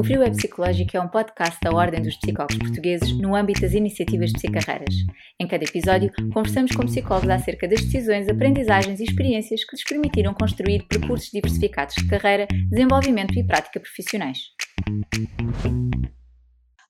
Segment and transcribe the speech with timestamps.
[0.00, 3.74] O Frio é Psicológico é um podcast da Ordem dos Psicólogos Portugueses no âmbito das
[3.74, 4.94] iniciativas de psicarreiras.
[5.38, 10.32] Em cada episódio, conversamos com psicólogos acerca das decisões, aprendizagens e experiências que lhes permitiram
[10.32, 14.38] construir percursos diversificados de carreira, desenvolvimento e prática profissionais.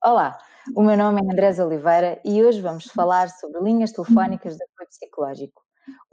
[0.04, 0.38] Olá,
[0.76, 4.88] o meu nome é Andrés Oliveira e hoje vamos falar sobre linhas telefónicas de apoio
[4.88, 5.60] psicológico.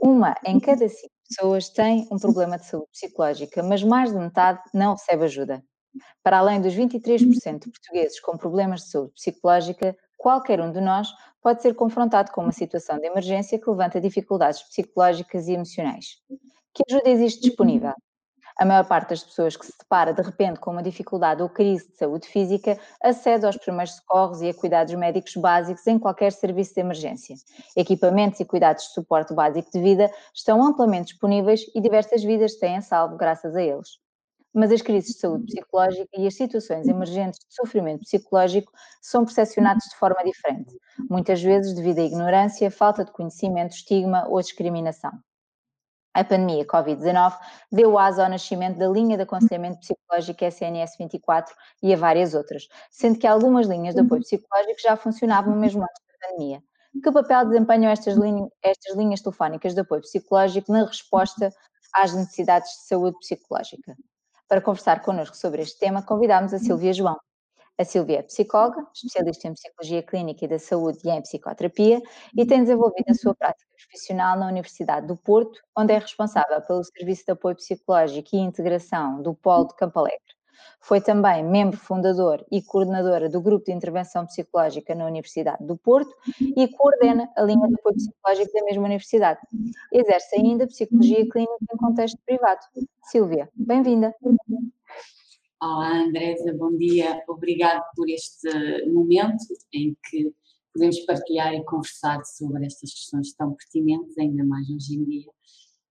[0.01, 4.59] Uma em cada cinco pessoas tem um problema de saúde psicológica, mas mais de metade
[4.73, 5.61] não recebe ajuda.
[6.23, 11.09] Para além dos 23% de portugueses com problemas de saúde psicológica, qualquer um de nós
[11.41, 16.17] pode ser confrontado com uma situação de emergência que levanta dificuldades psicológicas e emocionais.
[16.73, 17.93] Que ajuda existe disponível?
[18.59, 21.87] A maior parte das pessoas que se depara de repente com uma dificuldade ou crise
[21.87, 26.73] de saúde física acede aos primeiros socorros e a cuidados médicos básicos em qualquer serviço
[26.73, 27.35] de emergência.
[27.75, 32.77] Equipamentos e cuidados de suporte básico de vida estão amplamente disponíveis e diversas vidas têm
[32.77, 33.99] a salvo graças a eles
[34.57, 39.83] mas as crises de saúde psicológica e as situações emergentes de sofrimento psicológico são percepcionadas
[39.83, 40.75] de forma diferente,
[41.07, 45.11] muitas vezes devido à ignorância, falta de conhecimento, estigma ou discriminação.
[46.11, 47.37] A pandemia Covid-19
[47.71, 52.67] deu asa ao nascimento da linha de aconselhamento psicológico SNS 24 e a várias outras,
[52.89, 56.63] sendo que algumas linhas de apoio psicológico já funcionavam mesmo antes da pandemia.
[57.03, 61.53] Que papel desempenham estas, linhas, estas linhas telefónicas de apoio psicológico na resposta
[61.93, 63.95] às necessidades de saúde psicológica?
[64.47, 67.17] Para conversar connosco sobre este tema, convidámos a Silvia João.
[67.77, 72.01] A Silvia é psicóloga, especialista em psicologia clínica e da saúde e em psicoterapia
[72.35, 76.83] e tem desenvolvido a sua prática profissional na Universidade do Porto, onde é responsável pelo
[76.83, 80.36] Serviço de Apoio Psicológico e Integração do Polo de Campo Alegre.
[80.79, 86.13] Foi também membro fundador e coordenadora do Grupo de Intervenção Psicológica na Universidade do Porto
[86.39, 89.39] e coordena a linha de apoio psicológico da mesma universidade.
[89.91, 92.61] Exerce ainda psicologia clínica em contexto privado.
[93.03, 94.15] Silvia, bem-vinda.
[95.59, 97.21] Olá, Andresa, bom dia.
[97.27, 98.47] Obrigado por este
[98.85, 100.31] momento em que
[100.71, 105.31] podemos partilhar e conversar sobre estas questões tão pertinentes, ainda mais hoje em dia.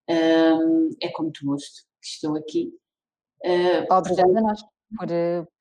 [0.09, 2.73] é com muito gosto que estou aqui
[3.45, 4.63] Uh, Obrigada a nós
[4.97, 5.09] por,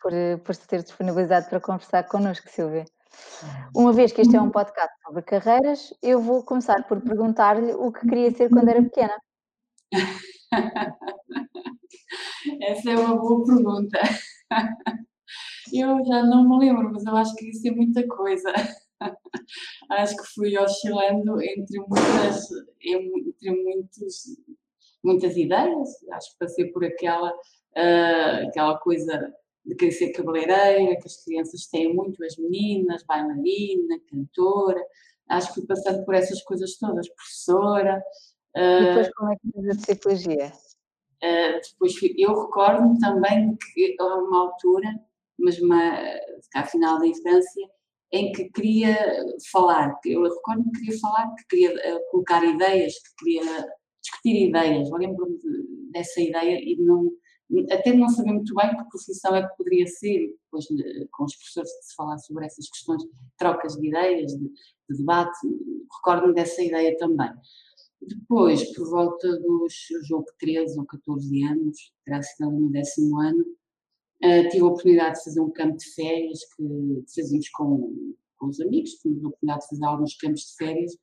[0.01, 0.11] por,
[0.43, 2.85] por se ter disponibilizado para conversar connosco, Silvia.
[3.75, 7.91] Uma vez que este é um podcast sobre carreiras, eu vou começar por perguntar-lhe o
[7.91, 9.17] que queria ser quando era pequena.
[12.61, 13.99] Essa é uma boa pergunta.
[15.73, 18.53] Eu já não me lembro, mas eu acho que queria ser muita coisa.
[19.89, 22.47] Acho que fui oscilando entre muitas,
[22.81, 24.23] entre muitos,
[25.03, 25.89] muitas ideias.
[26.11, 27.33] Acho que passei por aquela
[27.77, 29.33] uh, aquela coisa
[29.65, 34.81] de querer ser cabeleireira, que as crianças têm muito, as meninas, bailarina, cantora,
[35.29, 38.03] acho que fui passando por essas coisas todas, professora.
[38.55, 40.53] Uh, e depois como é que fez a psicologia?
[41.23, 44.87] Uh, depois eu recordo-me também que há uma altura,
[45.39, 45.97] mas uma,
[46.53, 47.67] ao final da infância,
[48.11, 48.95] em que queria
[49.51, 53.67] falar, eu recordo-me que queria falar, que queria colocar ideias, que queria
[54.01, 57.11] discutir ideias, lembro-me de, dessa ideia e não,
[57.71, 61.85] até não saber muito bem que profissão é que poderia ser, com os professores de
[61.85, 63.03] se falar sobre essas questões,
[63.37, 64.49] trocas de ideias, de,
[64.89, 65.37] de debate,
[65.97, 67.31] recordo-me dessa ideia também.
[68.01, 69.73] Depois, por volta dos
[70.07, 75.23] jogo 13 ou 14 anos, terá sido no décimo ano, uh, tive a oportunidade de
[75.23, 79.69] fazer um campo de férias que fazíamos com, com os amigos, tive a oportunidade de
[79.69, 80.97] fazer alguns campos de férias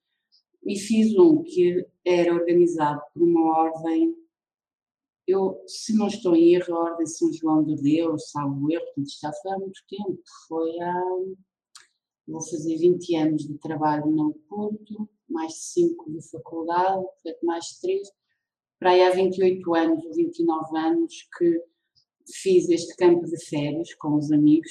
[0.65, 4.15] e fiz um que era organizado por uma ordem
[5.27, 9.10] eu, se não estou em erro, a Ordem São João de Deus, salvo erro, portanto,
[9.21, 11.03] já foi há muito tempo, foi há,
[12.27, 17.65] vou fazer 20 anos de trabalho no Porto, mais de 5 de faculdade, portanto, mais
[17.66, 18.09] de 3,
[18.78, 21.62] para aí há 28 anos ou 29 anos que
[22.28, 24.71] fiz este campo de férias com os amigos,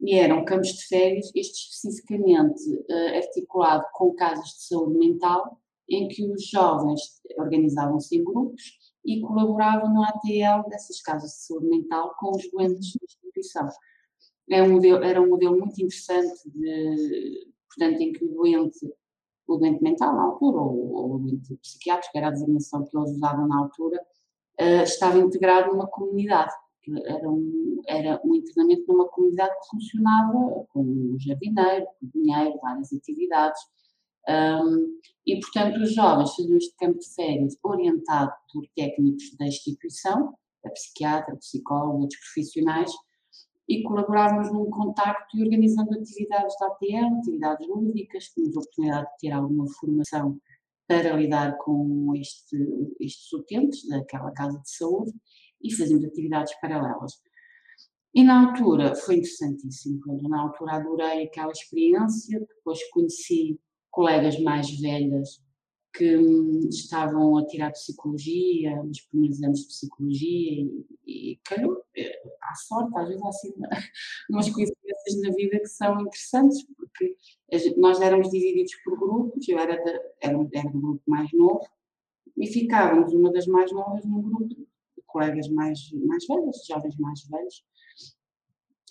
[0.00, 6.06] e eram campos de férias, este especificamente uh, articulado com casas de saúde mental, em
[6.08, 7.00] que os jovens
[7.36, 12.92] organizavam-se em grupos e colaboravam no ATL dessas casas de saúde mental com os doentes
[12.94, 13.68] da instituição.
[14.50, 18.94] É um modelo, era um modelo muito interessante, de, portanto, em que o doente,
[19.46, 23.10] o doente mental na altura, ou, ou o doente psiquiátrico, era a designação que eles
[23.12, 24.00] usavam na altura,
[24.60, 26.52] uh, estava integrado numa comunidade.
[27.04, 33.60] Era um, era um internamento numa comunidade que funcionava com um jardineiro, cozinheiro, várias atividades,
[34.28, 40.34] um, e, portanto, os jovens faziam este campo de férias orientado por técnicos da instituição,
[40.64, 41.38] a psiquiatra,
[41.70, 42.90] outros profissionais,
[43.68, 49.18] e colaborávamos num contacto e organizando atividades da ATL, atividades lúdicas, tínhamos a oportunidade de
[49.18, 50.40] ter alguma formação
[50.86, 52.56] para lidar com este,
[52.98, 55.12] estes utentes daquela casa de saúde
[55.62, 57.20] e fazíamos atividades paralelas.
[58.14, 63.60] E na altura foi interessantíssimo, na altura adorei aquela experiência, depois conheci
[63.98, 65.42] colegas mais velhas
[65.92, 70.62] que hum, estavam a tirar psicologia, os primeiros anos de psicologia,
[71.04, 73.52] e, e calhou, eh, à sorte, às vezes há assim
[74.30, 77.16] umas coincidências na vida que são interessantes, porque
[77.76, 79.90] nós éramos divididos por grupos, eu era, de,
[80.22, 81.66] era, era do grupo mais novo,
[82.36, 84.68] e ficávamos uma das mais novas num grupo de
[85.06, 87.64] colegas mais, mais velhas, jovens mais velhos,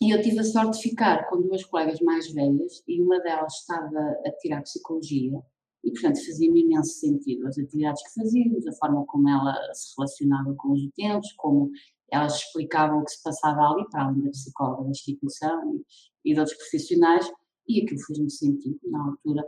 [0.02, 3.54] e eu tive a sorte de ficar com duas colegas mais velhas, e uma delas
[3.54, 5.42] estava a tirar psicologia,
[5.84, 10.54] e, portanto, fazia-me imenso sentido as atividades que fazíamos, a forma como ela se relacionava
[10.56, 11.72] com os utentes, como
[12.12, 16.34] elas explicavam o que se passava ali, para além da psicóloga da instituição e, e
[16.34, 17.32] de outros profissionais,
[17.68, 18.80] e aquilo fez-me sentido.
[18.86, 19.44] Na altura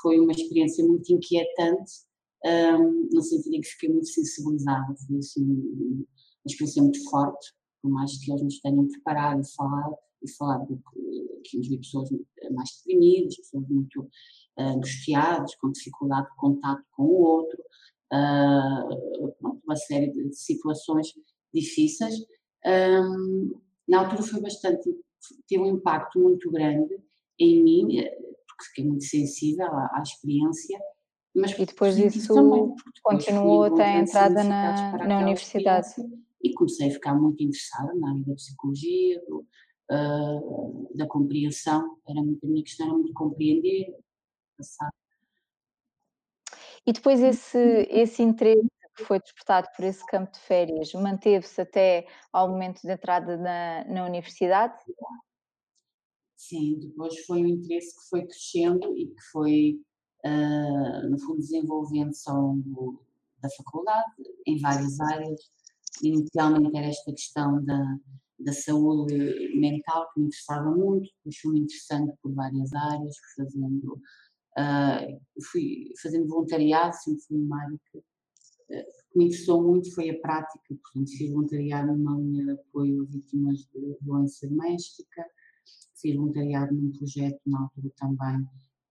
[0.00, 1.92] foi uma experiência muito inquietante,
[2.44, 6.04] um, no sentido em que fiquei muito sensibilizada, foi assim, uma
[6.46, 10.82] experiência muito forte, por mais que eles nos tenham preparado e falado, e falado
[11.44, 12.08] que, que pessoas
[12.52, 14.08] mais deprimidas, pessoas muito
[14.56, 17.60] angustiados, com dificuldade de contato com o outro,
[18.12, 19.34] uh,
[19.64, 21.08] uma série de situações
[21.52, 22.14] difíceis.
[23.88, 24.88] Na altura foi bastante,
[25.48, 26.96] teve um impacto muito grande
[27.38, 28.10] em mim, eh,
[28.46, 30.78] porque fiquei muito sensível à, à experiência.
[31.34, 35.94] Mas e depois disso também, continuou até a entrada na, na universidade.
[36.42, 39.46] E comecei a ficar muito interessada na área da psicologia, do,
[39.90, 41.98] uh, da compreensão.
[42.08, 43.94] Era muito, a minha questão era muito compreender,
[44.56, 44.92] passado.
[46.86, 48.66] E depois esse, esse interesse
[48.96, 53.84] que foi despertado por esse campo de férias manteve-se até ao momento de entrada na,
[53.84, 54.74] na universidade?
[56.36, 59.80] Sim, depois foi um interesse que foi crescendo e que foi,
[60.24, 63.06] uh, no fundo, desenvolvendo-se ao longo
[63.38, 64.12] da faculdade,
[64.46, 65.40] em várias áreas.
[66.02, 67.98] Inicialmente era esta questão da,
[68.38, 69.14] da saúde
[69.56, 74.00] mental que me interessava muito, depois fui-me interessando por várias áreas, fazendo
[74.52, 75.18] Uh,
[75.50, 80.20] fui fazendo voluntariado, sempre fui uma área que, uh, que, me interessou muito, foi a
[80.20, 85.24] prática, portanto fiz voluntariado numa linha de apoio a vítimas de violência doméstica,
[85.94, 88.42] fiz voluntariado num projeto na altura também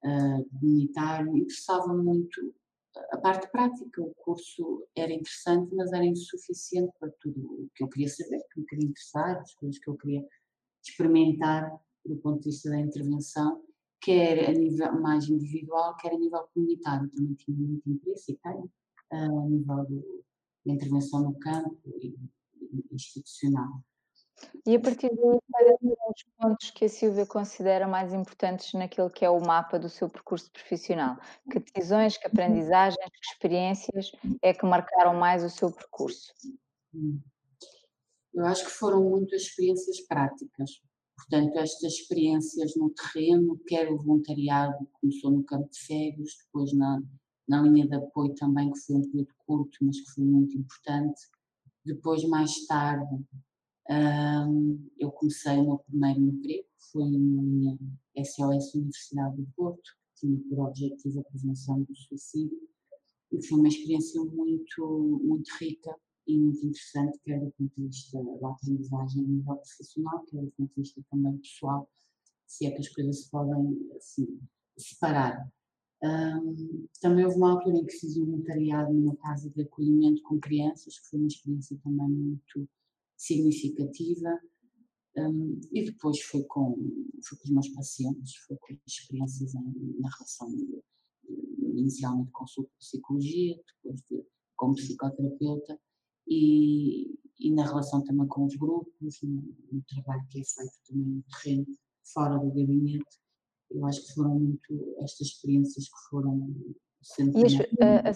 [0.04, 2.56] uh, comunitário, interessava muito
[3.12, 7.88] a parte prática, o curso era interessante, mas era insuficiente para tudo o que eu
[7.88, 10.26] queria saber, que me queria interessar, as coisas que eu queria
[10.84, 11.72] experimentar
[12.06, 13.64] do ponto de vista da intervenção,
[14.02, 17.10] quer a nível mais individual, quer a nível comunitário.
[17.12, 18.72] Também tinha muito interesse e tenho
[19.12, 19.86] a nível
[20.66, 22.16] da intervenção no campo e
[22.92, 23.84] institucional.
[24.66, 29.10] E a partir daí, quais são os pontos que a Silvia considera mais importantes naquilo
[29.10, 31.18] que é o mapa do seu percurso profissional?
[31.50, 34.12] Que decisões, que aprendizagens, que experiências
[34.42, 36.34] é que marcaram mais o seu percurso?
[36.94, 37.20] Hum.
[38.34, 40.82] Eu acho que foram muitas experiências práticas.
[41.16, 47.02] Portanto, estas experiências no terreno, quer o voluntariado, começou no campo de férias, depois na,
[47.48, 51.22] na linha de apoio também, que foi um período curto, mas que foi muito importante.
[51.86, 53.24] Depois, mais tarde,
[53.90, 57.78] um, eu comecei o meu primeiro emprego, foi na
[58.24, 59.82] SOS Universidade do Porto,
[60.16, 62.58] que tinha por objetivo a prevenção do suicídio,
[63.32, 65.96] e foi uma experiência muito, muito rica
[66.28, 70.52] e muito interessante, quer do ponto de vista da aprendizagem a nível profissional, quer do
[70.52, 71.90] ponto de vista também pessoal,
[72.46, 74.40] se é que as coisas se podem assim,
[74.78, 75.50] separar.
[76.04, 80.40] Um, também houve uma altura em que fiz um voluntariado numa casa de acolhimento com
[80.40, 82.68] crianças, que foi uma experiência também muito
[83.22, 84.40] significativa.
[85.18, 86.76] Um, e depois foi com,
[87.24, 90.82] foi com os meus pacientes, foi com experiências em, na relação de,
[91.76, 94.26] inicialmente consulta de psicologia, depois de,
[94.56, 95.80] como psicoterapeuta,
[96.28, 101.08] e, e na relação também com os grupos, no, no, trabalho que é feito também
[101.08, 101.68] no terreno,
[102.14, 103.20] fora do gabinete.
[103.70, 106.48] Eu acho que foram muito estas experiências que foram
[107.02, 107.38] sendo.
[107.38, 108.14] E a, a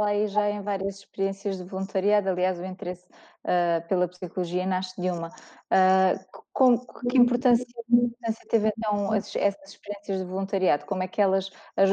[0.00, 3.04] fala aí já em várias experiências de voluntariado, aliás, o interesse
[3.44, 5.28] uh, pela psicologia nasce de uma.
[5.28, 10.86] Uh, com, que, importância, que importância teve então as, essas experiências de voluntariado?
[10.86, 11.50] Como é que elas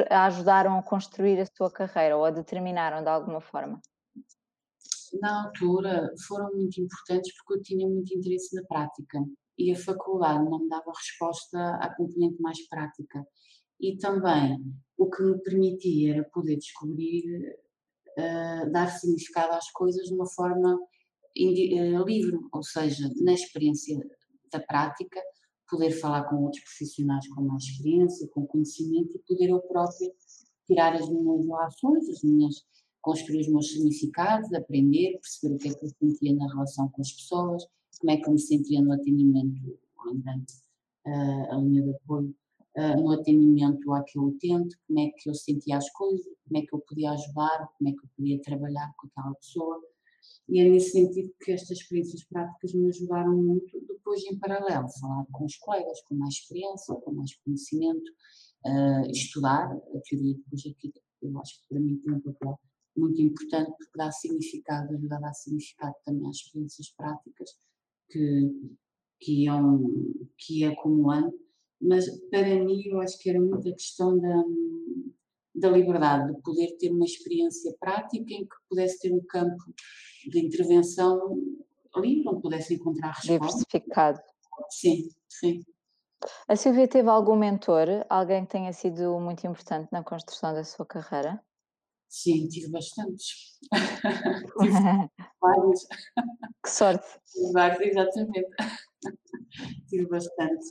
[0.10, 3.82] a ajudaram a construir a sua carreira ou a determinaram de alguma forma?
[5.22, 9.24] na altura foram muito importantes porque eu tinha muito interesse na prática
[9.58, 13.26] e a faculdade não me dava resposta à componente mais prática.
[13.80, 14.60] E também
[14.98, 17.58] o que me permitia era poder descobrir,
[18.18, 23.98] uh, dar significado às coisas de uma forma uh, livre, ou seja, na experiência
[24.52, 25.22] da prática,
[25.70, 30.12] poder falar com outros profissionais com mais experiência, com conhecimento e poder eu própria
[30.66, 32.56] tirar as minhas relações, as minhas
[33.02, 37.02] construir os meus significados, aprender, perceber o que é que eu sentia na relação com
[37.02, 37.66] as pessoas
[38.00, 40.54] como é que eu me sentia no atendimento, durante
[41.06, 42.36] a linha de apoio,
[42.98, 46.80] no atendimento àquele utente, como é que eu sentia as coisas, como é que eu
[46.80, 49.82] podia ajudar, como é que eu podia trabalhar com aquela pessoa.
[50.50, 55.26] E é nesse sentido que estas experiências práticas me ajudaram muito, depois em paralelo, falar
[55.32, 58.12] com os colegas com mais experiência, com mais conhecimento,
[58.66, 62.60] uh, estudar a teoria de logística, eu acho que para mim tem um papel
[62.96, 67.52] muito importante porque dá significado, ajuda a dar significado também às experiências práticas
[68.10, 68.72] que,
[69.20, 69.84] que, iam,
[70.38, 71.34] que ia acumulando,
[71.82, 74.44] mas para mim eu acho que era muito a questão da,
[75.56, 79.64] da liberdade, de poder ter uma experiência prática em que pudesse ter um campo
[80.30, 81.38] de intervenção
[81.96, 83.40] livre, onde pudesse encontrar respostas.
[83.40, 84.20] Diversificado.
[84.70, 85.62] Sim, sim.
[86.48, 90.86] A Silvia teve algum mentor, alguém que tenha sido muito importante na construção da sua
[90.86, 91.42] carreira?
[92.10, 93.60] Sim, tive bastantes.
[94.62, 95.88] tive vários.
[96.64, 97.06] Que sorte!
[97.54, 98.50] Vários, exatamente.
[99.88, 100.70] tive bastantes.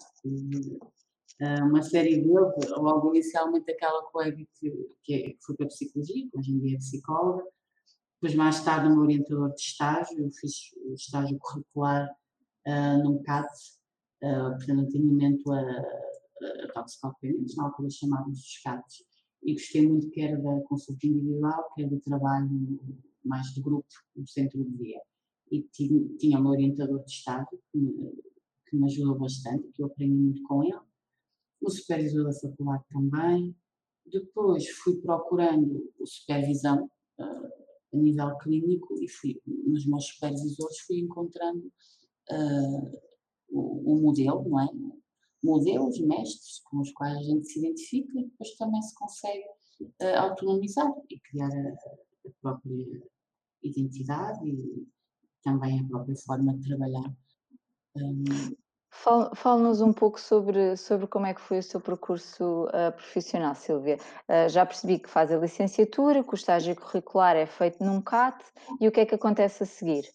[1.38, 4.70] Eh, uma série deles, logo inicialmente aquela colega que,
[5.02, 7.44] que, é, foi para a psicologia, que hoje em dia é psicóloga,
[8.14, 12.10] depois mais tarde meu orientador de estágio, eu fiz o estágio curricular
[12.66, 13.46] uh, num CAT,
[14.22, 19.04] uh, portanto atendimento a, a toxicodependentes, na altura chamávamos os CATs,
[19.42, 22.48] e gostei muito quer da consulta individual, quer do trabalho
[23.22, 25.00] mais de grupo no centro de dia.
[25.52, 27.92] E tinha, tinha um orientador de estágio que me,
[28.66, 30.85] que me ajudou bastante, que eu aprendi muito com ele,
[31.60, 33.56] o supervisor da faculdade também.
[34.06, 37.52] Depois fui procurando supervisão uh,
[37.92, 41.66] a nível clínico e fui, nos meus supervisores fui encontrando
[42.30, 43.00] uh,
[43.48, 44.68] o, o, modelo, não é?
[45.42, 49.44] Modelos, mestres com os quais a gente se identifica e depois também se consegue
[50.02, 53.02] uh, autonomizar e criar a, a própria
[53.62, 54.86] identidade e
[55.42, 57.16] também a própria forma de trabalhar.
[57.96, 58.24] Um,
[59.34, 63.98] Fale-nos um pouco sobre, sobre como é que foi o seu percurso uh, profissional, Silvia.
[64.28, 68.42] Uh, já percebi que faz a licenciatura, que o estágio curricular é feito num CAT
[68.80, 70.10] e o que é que acontece a seguir?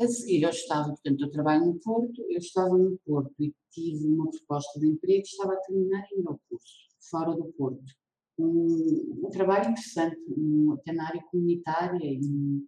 [0.00, 4.06] A seguir, eu estava, portanto, eu trabalho no Porto, eu estava no Porto e tive
[4.08, 7.84] uma proposta de emprego, estava a terminar o curso, fora do Porto.
[8.36, 12.66] Um, um trabalho interessante, um, até na área comunitária e,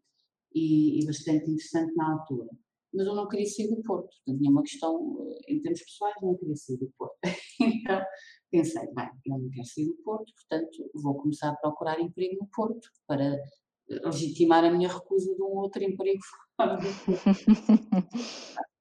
[0.54, 2.48] e, e bastante interessante na altura
[2.94, 4.08] mas eu não queria sair do Porto.
[4.08, 7.16] Portanto, tinha uma questão, eh, em termos pessoais, não queria sair do Porto.
[7.60, 8.02] então,
[8.50, 12.46] pensei, bem, eu não quero sair do Porto, portanto, vou começar a procurar emprego no
[12.48, 16.20] Porto para eh, legitimar a minha recusa de um outro emprego
[16.56, 16.78] fora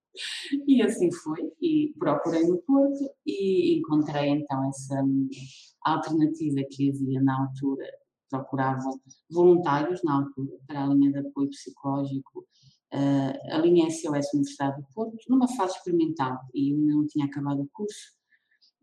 [0.67, 5.29] e assim foi, e procurei no Porto e encontrei então essa hum,
[5.81, 7.85] alternativa que havia na altura,
[8.29, 8.89] procurava
[9.29, 12.44] voluntários na altura para a linha de apoio psicológico
[12.91, 17.69] a linha SOS Universidade do Porto, numa fase experimental, e eu não tinha acabado o
[17.73, 18.15] curso.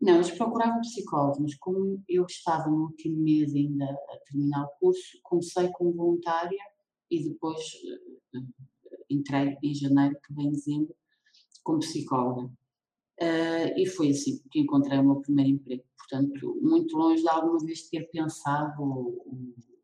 [0.01, 4.79] Não, eles procuravam psicólogos, mas como eu estava no último mês ainda a terminar o
[4.79, 6.59] curso, comecei como voluntária
[7.09, 7.57] e depois
[8.35, 8.43] uh,
[9.09, 10.93] entrei em janeiro, que vem dezembro,
[11.63, 12.51] como psicóloga.
[13.21, 15.83] Uh, e foi assim que encontrei o meu primeiro emprego.
[15.97, 19.25] Portanto, muito longe de alguma vez ter pensado ou,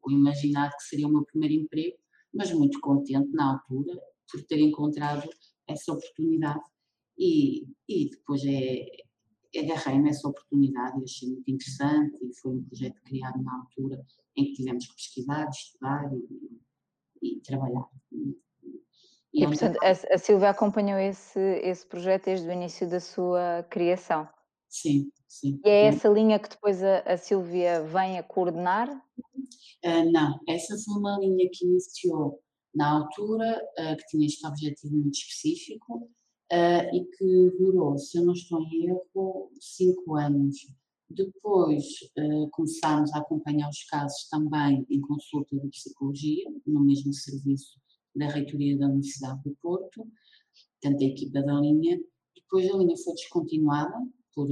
[0.01, 1.97] ou imaginado que seria o meu primeiro emprego,
[2.33, 3.99] mas muito contente na altura
[4.31, 5.27] por ter encontrado
[5.67, 6.63] essa oportunidade
[7.17, 8.85] e, e depois é,
[9.59, 14.05] agarrei nessa oportunidade e achei muito interessante e foi um projeto criado na altura
[14.35, 16.09] em que tivemos que pesquisar, estudar
[17.21, 17.89] e, e trabalhar.
[18.11, 18.37] E,
[19.33, 23.63] e, e portanto, a, a Silvia acompanhou esse, esse projeto desde o início da sua
[23.69, 24.27] criação?
[24.69, 25.59] Sim, sim.
[25.65, 28.87] E é essa linha que depois a, a Silvia vem a coordenar?
[29.83, 32.39] Uh, não, essa foi uma linha que iniciou
[32.73, 35.95] na altura, uh, que tinha este objetivo muito específico
[36.53, 40.55] uh, e que durou, se eu não estou em erro, cinco anos.
[41.11, 41.85] Depois
[42.51, 47.79] começámos a acompanhar os casos também em consulta de psicologia, no mesmo serviço
[48.15, 50.07] da Reitoria da Universidade do Porto,
[50.79, 51.99] tanto a equipa da linha.
[52.35, 53.97] Depois a linha foi descontinuada
[54.33, 54.47] por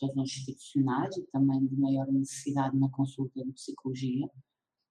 [0.00, 4.28] razões institucionais e também de maior necessidade na consulta de psicologia.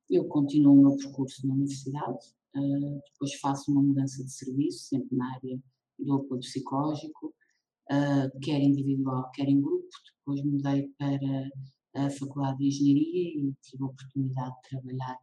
[0.09, 5.15] Eu continuo o meu percurso na universidade, uh, depois faço uma mudança de serviço, sempre
[5.15, 5.59] na área
[5.99, 7.33] do apoio psicológico,
[7.91, 9.89] uh, quer individual, quer em grupo.
[10.19, 15.17] Depois mudei para a Faculdade de Engenharia e tive a oportunidade de trabalhar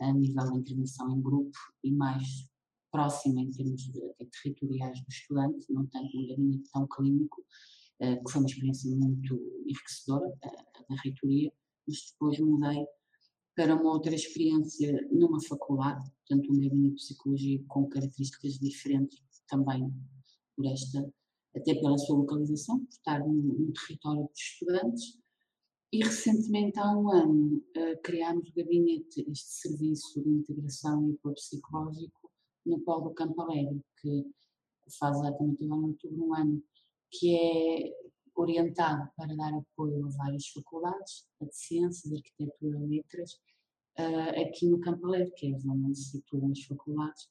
[0.00, 2.48] a nível de intervenção em grupo e mais
[2.90, 7.44] próxima em termos de, de territoriais do estudante, não tanto um gabinete tão clínico,
[8.16, 10.32] que foi uma experiência muito enriquecedora
[10.88, 11.52] da reitoria,
[11.86, 12.86] mas depois mudei
[13.56, 19.92] para uma outra experiência numa faculdade, portanto um gabinete de psicologia com características diferentes também
[20.56, 21.12] por esta,
[21.56, 25.18] até pela sua localização, por estar num, território de estudantes.
[25.92, 31.34] E recentemente, há um ano, uh, criámos o gabinete, este serviço de integração e apoio
[31.36, 32.30] psicológico
[32.66, 34.24] no Polo Campo Alegre, que
[34.98, 36.62] faz exatamente agora em outubro um ano,
[37.18, 37.92] que é
[38.34, 43.32] orientado para dar apoio a várias faculdades, a de Ciências, Arquitetura, Letras,
[43.98, 47.28] uh, aqui no Campo Alegre, que é onde se situam as faculdades,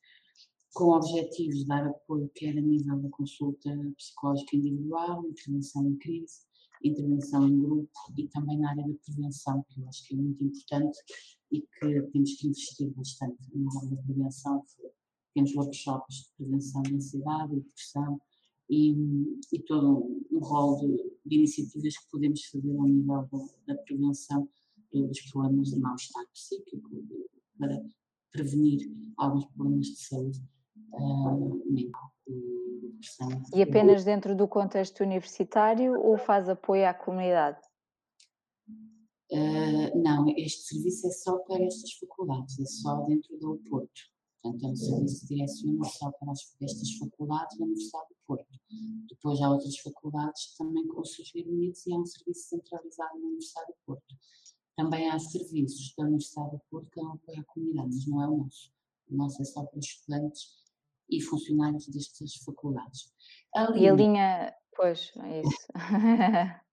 [0.74, 6.42] com objetivos de dar apoio quer a nível da consulta psicológica individual, intervenção em crise,
[6.84, 10.44] intervenção em grupo e também na área da prevenção, que eu acho que é muito
[10.44, 10.98] importante
[11.52, 14.66] e que temos que investir bastante na área da prevenção.
[15.36, 18.20] Temos workshops de prevenção de ansiedade e depressão
[18.70, 18.96] e,
[19.52, 24.50] e todo um, rol de, de, iniciativas que podemos fazer ao nível da, da prevenção
[24.92, 27.26] dos problemas de mal-estar psíquico, de,
[27.58, 27.84] para
[28.32, 30.40] prevenir alguns problemas de saúde
[30.94, 32.64] uh, mental e.
[33.54, 37.60] E apenas dentro do contexto universitário ou faz apoio à comunidade?
[39.30, 44.13] Uh, não, este serviço é só para estas faculdades, é só dentro do Porto.
[44.44, 48.60] Portanto, é um serviço direciona só para as, estas faculdades da Universidade do Porto.
[49.10, 53.26] Depois há outras faculdades também com os seus gabinetes e é um serviço centralizado na
[53.26, 54.16] Universidade do Porto.
[54.76, 58.28] Também há serviços da Universidade do Porto que dão apoio à comunidade, mas não é
[58.28, 58.74] o nosso.
[59.10, 60.42] O nosso é só para estudantes
[61.10, 63.14] e funcionários destas faculdades.
[63.56, 65.68] A linha, e a linha, pois, é isso.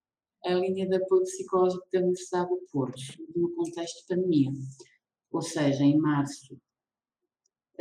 [0.43, 3.01] a linha de apoio psicológico da Universidade do Porto,
[3.33, 4.51] no contexto de pandemia.
[5.31, 6.59] Ou seja, em março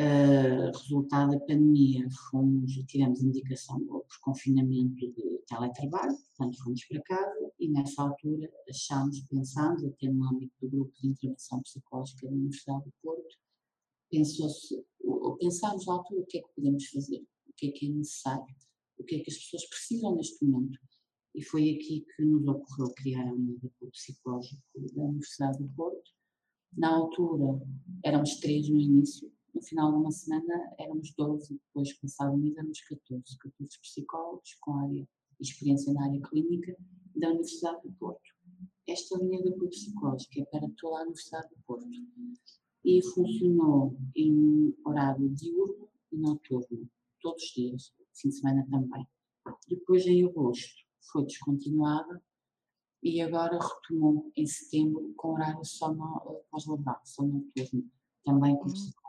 [0.01, 7.53] Uh, resultado da pandemia, fomos, tivemos indicação por confinamento de teletrabalho, portanto fomos para casa
[7.59, 12.85] e nessa altura achámos, pensámos, até no âmbito do grupo de intervenção psicológica da Universidade
[12.85, 13.37] do Porto,
[15.39, 18.57] pensámos na altura o que é que podemos fazer, o que é que é necessário,
[18.99, 20.81] o que é que as pessoas precisam neste momento.
[21.35, 24.63] E foi aqui que nos ocorreu criar a unidade de apoio psicológico
[24.95, 26.11] da Universidade do Porto.
[26.73, 27.61] Na altura
[28.03, 32.39] éramos três no início, no final de uma semana éramos 12 e depois passado um
[32.39, 35.09] mês éramos 14, 14 psicólogos com área,
[35.41, 36.77] experiência na área clínica
[37.17, 38.31] da Universidade do Porto.
[38.87, 41.89] Esta linha de apoio psicológico é para toda a Universidade do Porto
[42.85, 46.89] e funcionou em horário diurno e noturno,
[47.21, 49.07] todos os dias, fim de semana também.
[49.69, 52.23] Depois, em agosto, foi descontinuada
[53.03, 57.89] e agora retomou em setembro com horário só no, pós-laboral, só noturno,
[58.25, 59.00] também com psicólogos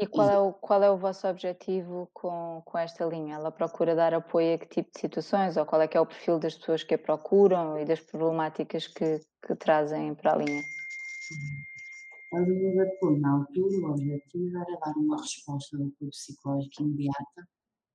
[0.00, 3.36] e qual é, o, qual é o vosso objetivo com, com esta linha?
[3.36, 5.56] Ela procura dar apoio a que tipo de situações?
[5.56, 8.88] Ou qual é que é o perfil das pessoas que a procuram e das problemáticas
[8.88, 10.62] que, que trazem para a linha?
[12.34, 16.82] A linha de apoio, na altura, o objetivo era dar uma resposta de apoio psicológico
[16.82, 17.48] imediata,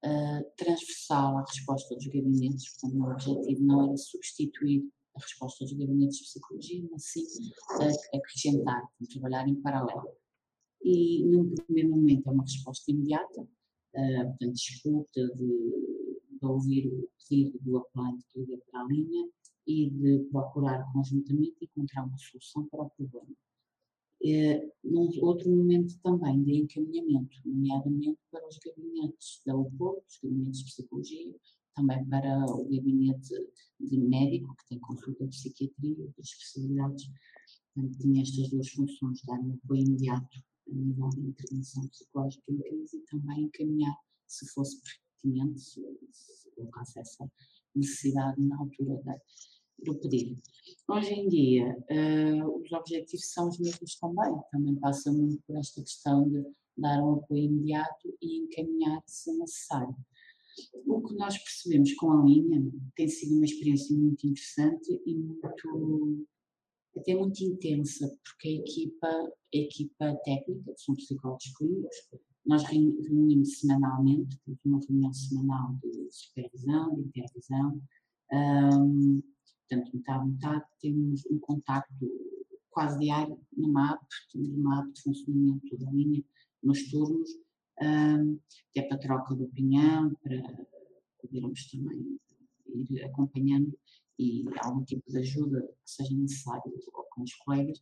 [0.06, 4.84] uh, transversal à resposta dos gabinetes, portanto, o objetivo não era substituir
[5.18, 7.26] a resposta dos gabinetes de psicologia, mas sim
[8.14, 10.10] acrescentar, trabalhar em paralelo.
[10.84, 15.48] E num primeiro momento é uma resposta imediata, uh, portanto, escuta de,
[16.40, 19.28] de, ouvir o pedido do apelante que liga para a linha
[19.66, 23.36] e de procurar conjuntamente encontrar uma solução para o problema.
[24.22, 30.60] Uh, num outro momento também de encaminhamento, nomeadamente para os gabinetes da UPOR, os gabinetes
[30.60, 31.36] de psicologia,
[31.78, 33.34] também para o gabinete
[33.80, 37.06] de médico, que tem consulta de psiquiatria e outras especialidades.
[37.74, 42.58] Portanto, tinha estas duas funções, dar um apoio imediato a nível de intervenção psicológica em
[42.58, 47.32] crise e também encaminhar, se fosse pertinente, se, se colocasse essa
[47.76, 49.16] necessidade na altura da,
[49.84, 50.42] do pedido.
[50.90, 55.82] Hoje em dia, uh, os objetivos são os mesmos também, também passa muito por esta
[55.82, 56.44] questão de
[56.76, 59.96] dar um apoio imediato e encaminhar se necessário.
[60.86, 62.62] O que nós percebemos com a linha
[62.96, 66.28] tem sido uma experiência muito interessante e muito,
[66.96, 71.96] até muito intensa, porque a equipa, a equipa técnica, que são psicólogos clínicos,
[72.46, 77.82] nós reunimos semanalmente, temos uma reunião semanal de supervisão, de intervisão,
[78.32, 79.22] um,
[79.70, 81.94] portanto, metade, metade, temos um contacto
[82.70, 86.24] quase diário numa app, temos uma app de funcionamento da linha
[86.64, 87.30] nos turnos,
[87.82, 88.40] um,
[88.72, 90.42] até para troca de opinião, para
[91.22, 92.20] podermos também
[92.90, 93.78] ir acompanhando
[94.20, 96.74] e algum tipo de ajuda que seja necessário
[97.12, 97.82] com os colegas.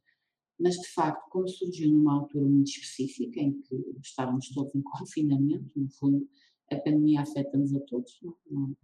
[0.60, 5.70] Mas, de facto, como surgiu numa altura muito específica, em que estávamos todos em confinamento,
[5.76, 6.28] no fundo,
[6.72, 8.76] a pandemia afeta-nos a todos, não, é?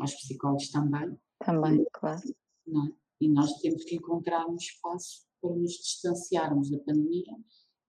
[0.00, 1.16] aos psicólogos também.
[1.38, 2.20] Também, e, claro.
[2.66, 2.92] Não é?
[3.20, 7.36] E nós temos que encontrar um espaço para nos distanciarmos da pandemia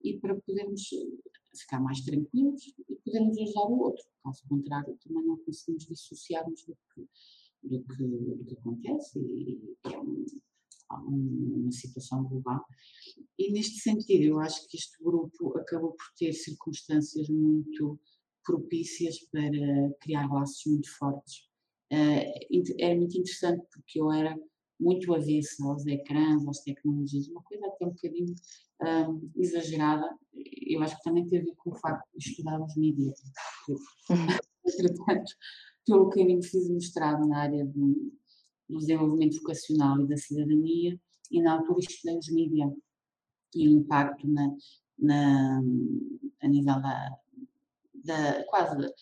[0.03, 0.88] e para podermos
[1.55, 4.05] ficar mais tranquilos e podermos ajudar o outro.
[4.23, 7.07] Caso contrário, também não conseguimos dissociar-nos do que,
[7.63, 10.25] do que, do que acontece e, é um,
[11.61, 12.63] uma situação global.
[13.37, 17.99] E neste sentido, eu acho que este grupo acabou por ter circunstâncias muito
[18.43, 19.41] propícias para
[20.01, 21.47] criar laços muito fortes.
[21.89, 24.37] É muito interessante porque eu era
[24.83, 28.35] muito avessa aos ecrãs, às tecnologias, uma coisa até um bocadinho
[28.81, 30.09] um, exagerada.
[30.67, 33.21] Eu acho que também tem a ver com o facto de estudar os mídias.
[34.65, 35.31] Entretanto,
[35.85, 38.13] pelo que eu me fiz mestrado na área do,
[38.69, 40.99] do desenvolvimento vocacional e da cidadania,
[41.31, 42.71] e na altura estudei os mídias
[43.55, 44.55] e o impacto na,
[44.99, 45.61] na,
[46.41, 47.17] a nível da,
[48.03, 48.93] da quase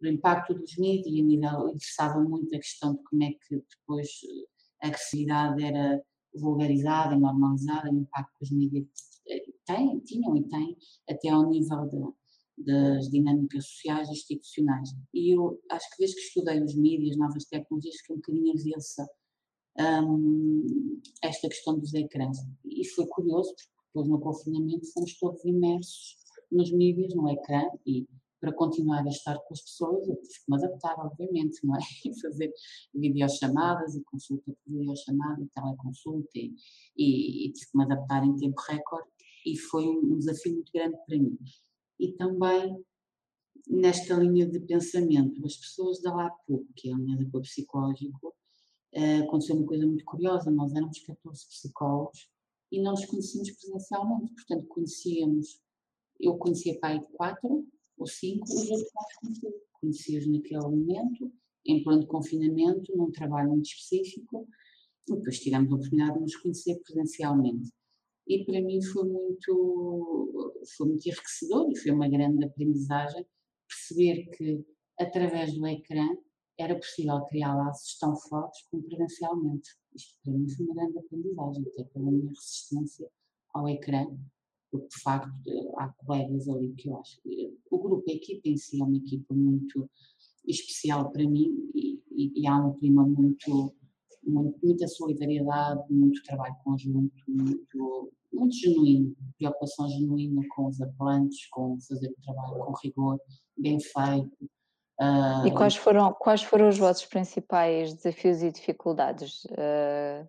[0.00, 3.56] do impacto dos mídias e a nível interessava muito a questão de como é que
[3.56, 4.08] depois
[4.82, 6.02] agressividade era
[6.34, 8.86] vulgarizada normalizada, o impacto que os mídias
[9.66, 10.76] têm, tinham e têm,
[11.08, 14.90] até ao nível de, das dinâmicas sociais e institucionais.
[15.12, 19.08] E eu acho que desde que estudei os mídias, novas tecnologias, fiquei um bocadinho avessa
[19.80, 22.38] um, esta questão dos ecrãs.
[22.64, 26.16] E foi curioso, porque depois no confinamento fomos todos imersos
[26.50, 28.06] nos mídias, no ecrã, e
[28.40, 31.80] para continuar a estar com as pessoas, eu tive que me adaptar, obviamente, não é?
[32.04, 32.52] E fazer
[32.94, 36.54] videochamadas e consulta por videochamada e teleconsulta e,
[36.96, 39.08] e, e tive que me adaptar em tempo recorde
[39.44, 41.38] e foi um desafio muito grande para mim.
[41.98, 42.84] E também
[43.68, 48.34] nesta linha de pensamento, as pessoas da LAPUC, que é a linha de apoio psicológico,
[48.94, 52.30] uh, aconteceu uma coisa muito curiosa, nós éramos 14 psicólogos
[52.70, 55.60] e não nos conhecíamos presencialmente, portanto conhecíamos,
[56.20, 57.66] eu conhecia pai de quatro
[57.98, 61.32] ou cinco, os outros não conhecia-os naquele momento,
[61.66, 64.48] em plano de confinamento, num trabalho muito específico,
[65.08, 67.70] e depois tivemos a oportunidade de nos conhecer presencialmente.
[68.26, 73.26] E para mim foi muito, foi muito enriquecedor e foi uma grande aprendizagem
[73.66, 74.64] perceber que
[74.98, 76.06] através do ecrã
[76.58, 79.70] era possível criar laços tão fortes como presencialmente.
[79.94, 83.08] Isto para mim foi uma grande aprendizagem, até pela minha resistência
[83.54, 84.06] ao ecrã,
[84.70, 85.30] porque de facto
[85.76, 88.96] há colegas ali que eu acho que o grupo, a equipa em si é uma
[88.96, 89.88] equipa muito
[90.46, 93.74] especial para mim e, e, e há um clima muito,
[94.24, 101.78] muito, muita solidariedade, muito trabalho conjunto, muito, muito genuíno, preocupação genuína com os apelantes, com
[101.80, 103.20] fazer o trabalho com rigor,
[103.56, 104.48] bem feito,
[105.00, 109.44] Uh, e quais foram, quais foram os vossos principais desafios e dificuldades?
[109.44, 110.28] Uh,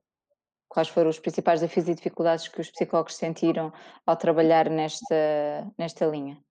[0.70, 3.74] quais foram os principais desafios e dificuldades que os psicólogos sentiram
[4.06, 6.42] ao trabalhar nesta, nesta linha?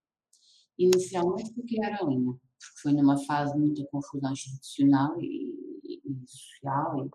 [0.76, 6.02] Inicialmente foi criar a linha, porque foi numa fase de muita confusão institucional e, e,
[6.04, 7.10] e social, e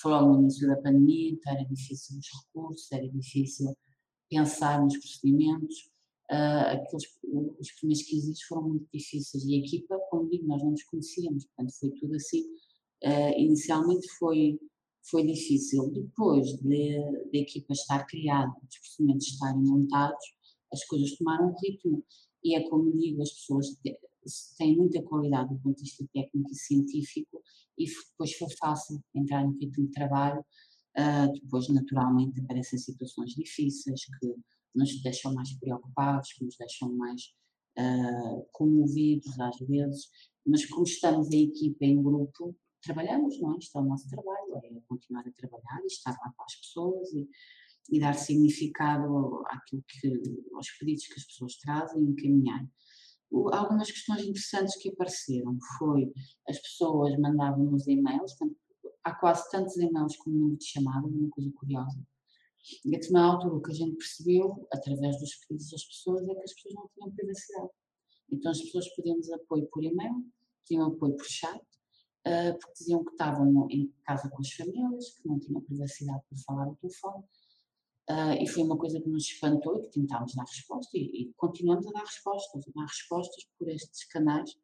[0.00, 3.76] foi logo no início da pandemia, então era difícil os recursos, era difícil
[4.30, 5.90] pensar nos procedimentos,
[6.30, 7.04] uh, aqueles,
[7.58, 10.84] os primeiros 15 dias foram muito difíceis e a equipa, como digo, nós não nos
[10.84, 12.42] conhecíamos, portanto foi tudo assim.
[13.04, 14.58] Uh, inicialmente foi,
[15.02, 15.90] foi difícil.
[15.90, 16.68] Depois de,
[17.30, 20.24] de a equipa estar criada, os procedimentos estarem montados,
[20.72, 22.04] as coisas tomaram ritmo.
[22.44, 23.66] E é como digo, as pessoas
[24.56, 27.42] têm muita qualidade do ponto de vista técnico e científico
[27.76, 30.44] e depois foi fácil entrar no ritmo de trabalho.
[30.96, 34.34] Uh, depois, naturalmente, aparecem situações difíceis que
[34.74, 37.22] nos deixam mais preocupados, que nos deixam mais
[37.78, 40.08] uh, comovidos às vezes,
[40.44, 43.58] mas como estamos em equipa, em grupo, trabalhamos, não é?
[43.58, 47.12] Isto é o nosso trabalho, é continuar a trabalhar e estar lá com as pessoas
[47.12, 47.28] e,
[47.90, 50.12] e dar significado àquilo que,
[50.54, 52.66] aos pedidos que as pessoas trazem e encaminhar.
[53.52, 56.10] Algumas questões interessantes que apareceram foi
[56.48, 58.34] as pessoas mandavam-nos e-mails,
[59.04, 61.98] há quase tantos e-mails como número de chamadas, uma coisa curiosa
[62.84, 66.34] e a determinada altura o que a gente percebeu, através dos pedidos das pessoas, é
[66.34, 67.70] que as pessoas não tinham privacidade.
[68.30, 70.24] Então as pessoas pediam-nos apoio por e-mail,
[70.66, 71.62] tinham apoio por chat,
[72.52, 76.66] porque diziam que estavam em casa com as famílias, que não tinham privacidade para falar
[76.66, 77.24] no telefone.
[78.10, 81.32] Uh, e foi uma coisa que nos espantou e que tentámos dar resposta e, e,
[81.36, 84.56] continuamos a dar respostas, a dar respostas por estes canais de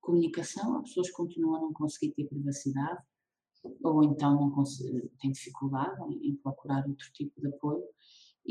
[0.00, 0.76] comunicação.
[0.76, 3.02] As pessoas continuam a não conseguir ter privacidade,
[3.82, 4.62] ou então não
[5.18, 7.82] tem dificuldade em, em procurar outro tipo de apoio.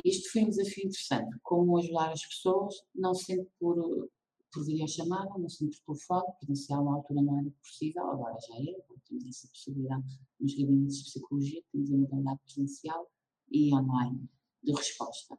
[0.04, 4.10] E isto foi um desafio interessante, como ajudar as pessoas, não sempre por,
[4.52, 8.82] por videochamada, não sempre por telefone, presencial na altura não era possível, agora já é,
[9.08, 10.04] temos essa possibilidade
[10.40, 13.12] nos gabinetes de psicologia, temos a modalidade presencial
[13.50, 14.30] e online
[14.64, 15.38] de resposta.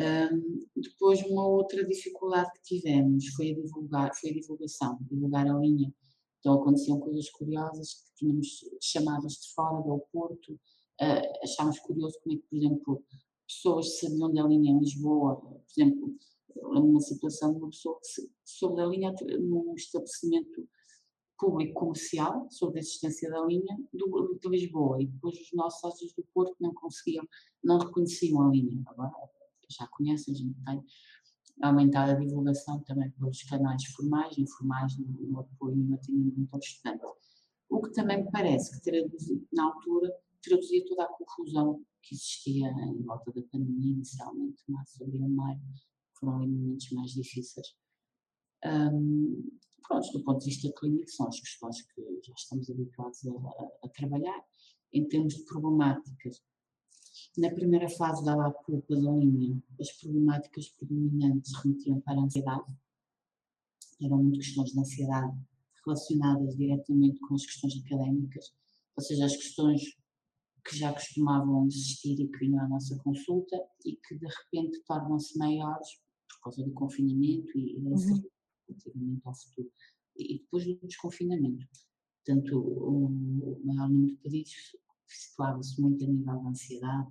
[0.00, 5.58] Um, depois, uma outra dificuldade que tivemos foi a, divulgar, foi a divulgação, divulgar a
[5.58, 5.92] linha
[6.40, 12.36] então aconteciam coisas curiosas que tínhamos chamadas de fora do Porto, uh, achámos curioso como
[12.36, 13.04] é que, por exemplo,
[13.46, 16.14] pessoas sabiam da linha em Lisboa, por exemplo,
[16.56, 20.68] uma situação de uma pessoa que a linha num estabelecimento
[21.38, 26.12] público comercial sobre a existência da linha do, de Lisboa e depois os nossos sócios
[26.14, 27.26] do Porto não conseguiam,
[27.62, 28.82] não reconheciam a linha.
[28.86, 29.12] Agora
[29.70, 30.84] já conhecem, a gente tem
[31.62, 36.52] aumentado a divulgação também pelos canais formais e informais no, no apoio e no atendimento
[36.52, 37.04] ao estudante.
[37.68, 42.68] O que também me parece que traduzia, na altura traduzia toda a confusão que existia
[42.68, 45.60] em volta da pandemia inicialmente, março, abril, maio,
[46.18, 47.66] foram momentos mais difíceis.
[48.64, 53.86] Um, pronto, do ponto de vista clínico, são as questões que já estamos habituados a,
[53.86, 54.44] a, trabalhar.
[54.92, 56.42] Em termos de problemáticas,
[57.36, 62.76] na primeira fase da LAPUP da linha, as problemáticas predominantes remetiam para a ansiedade,
[64.02, 65.38] eram muito questões de ansiedade
[65.84, 68.52] relacionadas diretamente com as questões académicas,
[68.96, 69.82] ou seja, as questões
[70.64, 75.38] que já costumavam existir e que vinham à nossa consulta e que de repente tornam-se
[75.38, 75.88] maiores
[76.38, 78.30] por causa do confinamento e da incerteza uhum.
[78.68, 79.72] relativamente ao futuro.
[80.16, 81.66] E depois do desconfinamento.
[82.24, 87.08] Portanto, o maior número de pedidos situava-se muito a nível da ansiedade,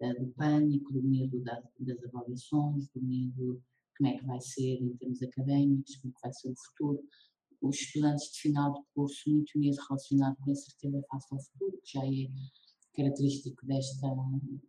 [0.00, 3.62] eh, do pânico, do medo das avaliações, do medo
[3.96, 7.02] como é que vai ser em termos académicos, como é que vai ser o futuro.
[7.60, 11.80] Os estudantes de final de curso, muito medo relacionado com a incerteza face ao futuro,
[11.84, 12.30] que já é
[12.94, 14.08] característico desta,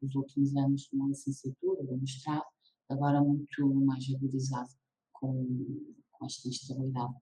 [0.02, 2.46] dos últimos anos na licenciatura, do mestrado,
[2.92, 4.70] agora muito mais agudizado
[5.14, 5.48] com,
[6.12, 7.14] com esta instabilidade.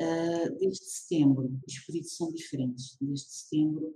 [0.00, 2.96] Uh, desde setembro, os pedidos são diferentes.
[3.00, 3.94] Desde setembro,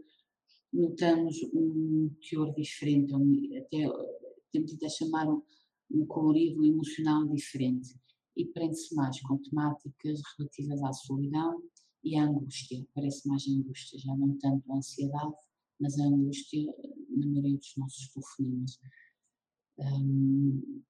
[0.73, 3.13] notamos um teor diferente,
[3.59, 3.79] até
[4.53, 5.43] temos de chamar um,
[5.91, 7.95] um colorido emocional diferente
[8.37, 11.63] e prende-se mais com temáticas relativas à solidão
[12.03, 12.87] e à angústia.
[12.95, 15.35] Parece mais angústia, já não tanto a ansiedade,
[15.79, 16.73] mas a angústia
[17.11, 18.79] na maioria dos nossos telefonemas.
[19.81, 20.83] Um,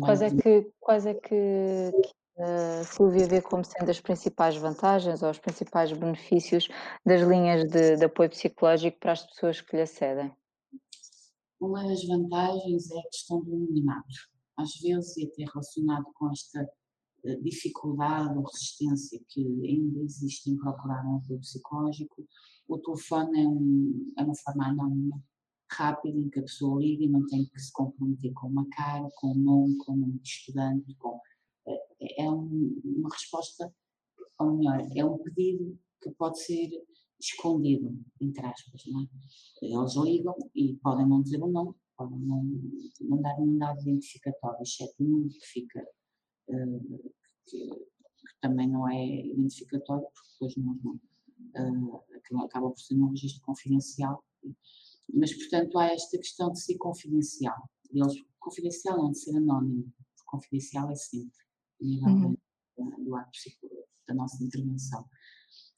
[0.00, 5.30] quais é que, quais é que, que Silvia vê como sendo as principais vantagens ou
[5.30, 6.68] os principais benefícios
[7.04, 10.32] das linhas de, de apoio psicológico para as pessoas que lhe acedem?
[11.60, 14.30] Uma das vantagens é a questão do anonimato.
[14.56, 16.66] Às vezes, e até relacionado com esta
[17.24, 22.26] eh, dificuldade ou resistência que ainda existe em procurar um apoio psicológico,
[22.66, 25.22] o telefone é, um, é uma forma anónima,
[25.72, 29.08] rápida, em que a pessoa liga e não tem que se comprometer com uma cara,
[29.16, 31.18] com um nome, com um nome de estudante, com,
[31.66, 33.72] é, é um, uma resposta,
[34.38, 36.70] ou melhor, é um pedido que pode ser
[37.20, 39.06] escondido, entre aspas, não é?
[39.62, 42.42] Eles ligam e podem não dizer o nome, podem não,
[43.00, 45.86] não dar nenhum dado identificatório, exceto o número que fica
[47.46, 47.90] que, que,
[48.40, 54.24] também não é identificatório, porque depois não, uh, acaba por ser um registro confidencial.
[55.12, 57.68] Mas, portanto, há esta questão de ser confidencial.
[57.92, 59.92] Eles, confidencial não de ser anónimo,
[60.26, 61.38] confidencial é sempre,
[61.80, 62.36] uhum.
[62.76, 63.30] do ato
[64.06, 65.04] da nossa intervenção.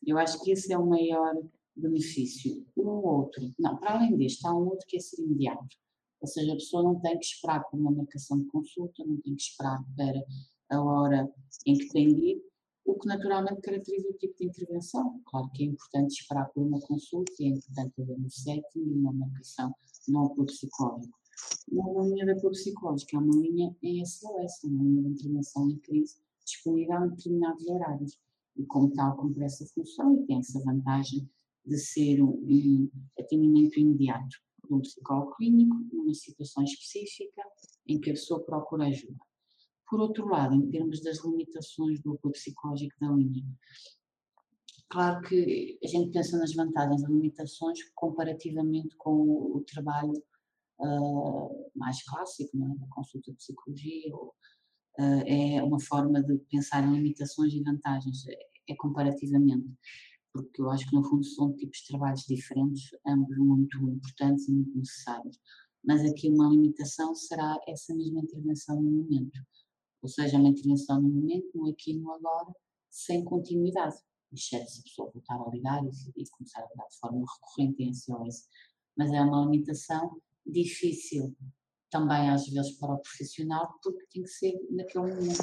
[0.06, 1.34] Eu acho que esse é o maior
[1.74, 2.66] benefício.
[2.76, 5.76] Um outro, não, para além deste, há um outro que é ser imediato.
[6.20, 9.34] Ou seja, a pessoa não tem que esperar por uma marcação de consulta, não tem
[9.34, 10.22] que esperar para
[10.70, 11.32] a hora
[11.66, 12.42] em que tem de ir,
[12.84, 15.20] o que naturalmente caracteriza o tipo de intervenção.
[15.26, 18.92] Claro que é importante esperar por uma consulta e é importante haver um setting e
[18.92, 19.74] uma marcação
[20.08, 21.18] no apoio psicológico.
[21.70, 25.78] Uma linha de apoio psicológico é uma linha em SOS, uma linha de intervenção em
[25.78, 28.18] crise disponível em determinados horários.
[28.56, 31.28] E como tal, cumpre essa função e tem essa vantagem
[31.64, 34.36] de ser um atendimento imediato
[34.68, 37.42] de um psicólogo clínico numa situação específica
[37.86, 39.18] em que a pessoa procura ajuda.
[39.92, 43.44] Por outro lado, em termos das limitações do apoio psicológico da linha,
[44.88, 50.14] claro que a gente pensa nas vantagens e limitações comparativamente com o, trabalho
[50.80, 52.78] uh, mais clássico, não é?
[52.78, 54.34] da consulta de psicologia, ou,
[54.98, 59.68] uh, é uma forma de pensar em limitações e vantagens, é, é comparativamente
[60.32, 64.52] porque eu acho que no fundo são tipos de trabalhos diferentes, ambos muito importantes e
[64.52, 65.38] muito necessários.
[65.84, 69.38] Mas aqui uma limitação será essa mesma intervenção no momento,
[70.02, 72.52] ou seja, uma intervenção no momento, no aqui e no agora,
[72.90, 73.96] sem continuidade,
[74.32, 77.82] exceto se a pessoa voltar a ligar e, e começar a ligar de forma recorrente
[77.82, 78.48] em SOS.
[78.96, 81.34] Mas é uma limitação difícil
[81.90, 85.38] também às vezes para o profissional, porque tem que ser naquele momento,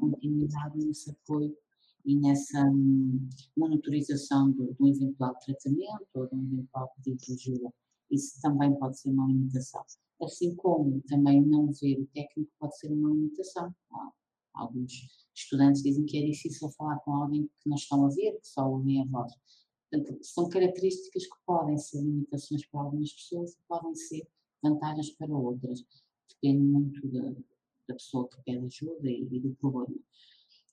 [0.00, 1.56] continuidade nesse apoio
[2.04, 7.74] e nessa hum, monitorização do, do eventual tratamento ou do eventual pedido de ajuda.
[8.10, 9.84] Isso também pode ser uma limitação.
[10.22, 13.74] Assim como também não ver o técnico pode ser uma limitação.
[14.54, 14.92] Alguns
[15.34, 18.68] estudantes dizem que é difícil falar com alguém que não estão a ver, que só
[18.68, 19.32] ouvem a voz.
[19.90, 24.26] Portanto, são características que podem ser limitações para algumas pessoas e podem ser
[24.62, 25.84] vantagens para outras.
[26.28, 27.20] Depende muito de,
[27.86, 29.94] da pessoa que pede ajuda e, e do problema.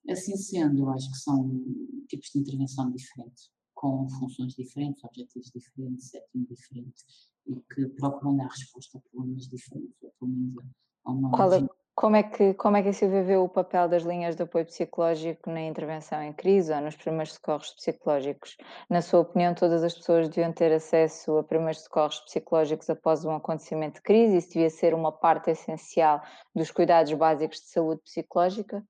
[0.09, 1.63] Assim sendo, eu acho que são
[2.07, 3.49] tipos de intervenção diferentes,
[3.83, 7.03] com funções diferentes, objetivos diferentes, setting diferente,
[7.45, 10.65] e que procuram dar resposta a problemas diferentes, ou pelo menos
[11.03, 11.31] a uma.
[11.31, 14.37] Qual é, como, é que, como é que a Silvia vê o papel das linhas
[14.37, 18.55] de apoio psicológico na intervenção em crise ou nos primeiros socorros psicológicos?
[18.89, 23.35] Na sua opinião, todas as pessoas deviam ter acesso a primeiros socorros psicológicos após um
[23.35, 24.37] acontecimento de crise?
[24.37, 26.21] Isso devia ser uma parte essencial
[26.55, 28.81] dos cuidados básicos de saúde psicológica?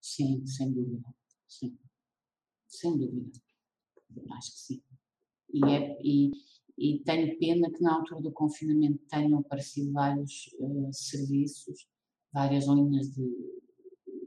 [0.00, 1.08] Sim, sem dúvida.
[1.48, 1.76] Sim.
[2.68, 3.49] Sem dúvida.
[4.32, 4.82] Acho que sim.
[5.52, 6.30] E, é, e,
[6.78, 11.88] e tenho pena que na altura do confinamento tenham aparecido vários uh, serviços,
[12.32, 13.60] várias linhas de.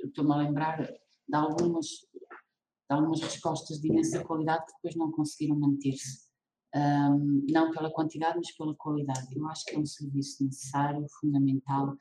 [0.06, 5.58] Estou-me a lembrar de algumas, de algumas respostas de imensa qualidade que depois não conseguiram
[5.58, 6.32] manter-se.
[6.76, 9.28] Um, não pela quantidade, mas pela qualidade.
[9.36, 11.96] Eu acho que é um serviço necessário, fundamental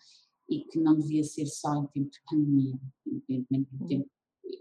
[0.48, 4.10] e que não devia ser só em tempo de pandemia, independentemente do tempo,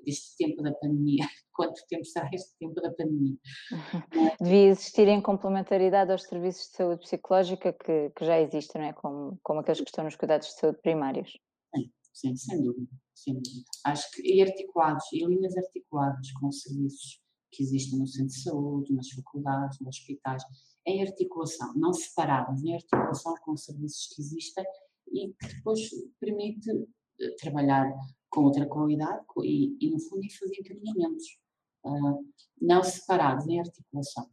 [0.04, 3.38] deste tempo da pandemia, quanto tempo será este tempo da pandemia.
[4.41, 8.93] Devia existir em complementaridade aos serviços de saúde psicológica que, que já existem, não é?
[8.93, 11.32] como, como aqueles que estão nos cuidados de saúde primários.
[11.75, 13.65] Sim, sim sem, dúvida, sem dúvida.
[13.86, 18.93] Acho que e articulados, e linhas articuladas com serviços que existem no centro de saúde,
[18.93, 20.43] nas faculdades, nos hospitais,
[20.86, 24.65] em articulação, não separadas, em articulação com serviços que existem
[25.12, 25.80] e que depois
[26.19, 27.91] permite eh, trabalhar
[28.32, 31.38] com outra qualidade e, e no fundo, ir fazer encaminhamentos,
[31.84, 32.26] uh,
[32.60, 34.28] não separados, em articulação.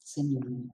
[0.00, 0.68] Sem dúvida.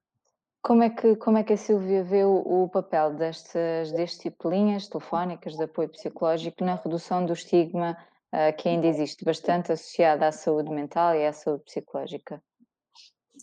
[0.62, 4.48] Como é que, como é que a Silvia vê o, o, papel destas, deste tipo
[4.48, 7.98] de linhas telefónicas de apoio psicológico na redução do estigma
[8.32, 12.42] uh, que ainda existe bastante associado à saúde mental e à saúde psicológica?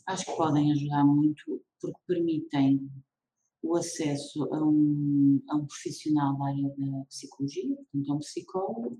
[0.07, 2.89] Acho que podem ajudar muito porque permitem
[3.61, 8.99] o acesso a um, a um profissional da área da psicologia, portanto, a um psicólogo,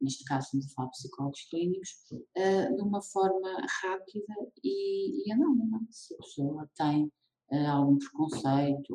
[0.00, 5.80] neste caso a falar de psicólogos clínicos, uh, de uma forma rápida e, e anónima.
[5.90, 7.04] Se a pessoa tem
[7.52, 8.94] uh, algum preconceito,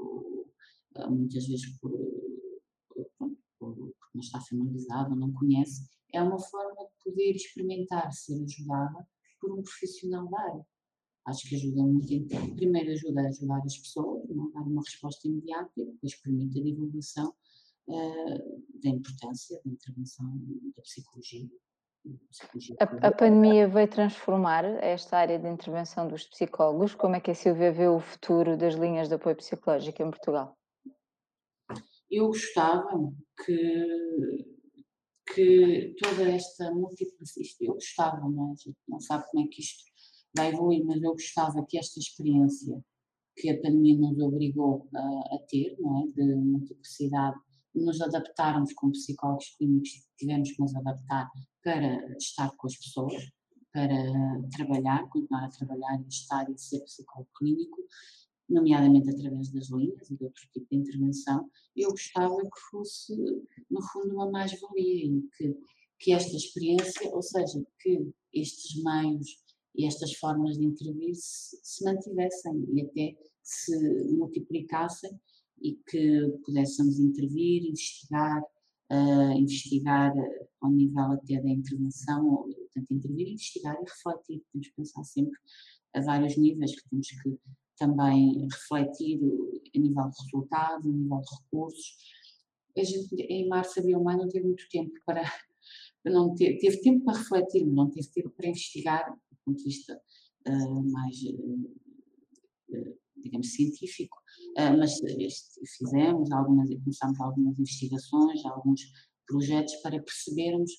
[0.97, 1.91] uh, muitas vezes por,
[3.17, 8.41] por, porque não está familiarizado ou não conhece, é uma forma de poder experimentar ser
[8.41, 9.05] ajudada
[9.39, 10.65] por um profissional da área
[11.25, 12.55] acho que ajuda muito.
[12.55, 16.63] Primeiro ajuda a ajudar as pessoas, não dar uma resposta imediata e depois permite a
[16.63, 17.33] divulgação
[17.87, 20.25] uh, da importância da intervenção
[20.75, 21.49] da psicologia.
[22.79, 26.93] A, a, pandemia veio transformar esta área de intervenção dos psicólogos.
[26.93, 30.55] Como é que a Silvia vê o futuro das linhas de apoio psicológico em Portugal?
[32.11, 33.11] Eu gostava
[33.43, 34.45] que,
[35.33, 39.83] que toda esta multiplicidade, eu gostava, mas não sabe como é que isto
[40.35, 42.83] vai evoluir, mas eu gostava que esta experiência
[43.37, 47.37] que a pandemia nos obrigou a, a ter, não é, de multiplicidade,
[47.73, 51.29] nos adaptarmos como psicólogos clínicos, tivemos que nos adaptar
[51.61, 53.29] para estar com as pessoas,
[53.73, 53.93] para
[54.55, 57.83] trabalhar, continuar a trabalhar e estar e ser psicólogo clínico,
[58.47, 63.13] nomeadamente através das linhas e de outro tipo de intervenção, eu gostava que fosse,
[63.69, 65.57] no fundo, uma mais-valia que,
[65.99, 69.44] que esta experiência, ou seja, que estes meios
[69.77, 73.77] e estas formas de intervir se, se mantivessem e até se
[74.13, 75.11] multiplicassem
[75.61, 78.41] e que pudéssemos intervir, investigar,
[78.91, 80.13] uh, investigar
[80.61, 84.43] ao nível até da intervenção, ou, portanto, intervir, investigar e refletir.
[84.51, 85.37] Temos que pensar sempre
[85.93, 87.39] a vários níveis, que temos que
[87.77, 89.19] também refletir
[89.75, 91.97] a nível de resultados, a nível de recursos.
[92.77, 95.23] A gente, em março, abril, maio, não teve muito tempo para,
[96.03, 100.01] não ter, teve tempo para refletir, não teve tempo para investigar ponto de vista
[100.47, 104.17] uh, mais, uh, digamos, científico,
[104.77, 104.99] mas
[105.77, 108.81] fizemos algumas, começámos algumas investigações, alguns
[109.25, 110.71] projetos para percebermos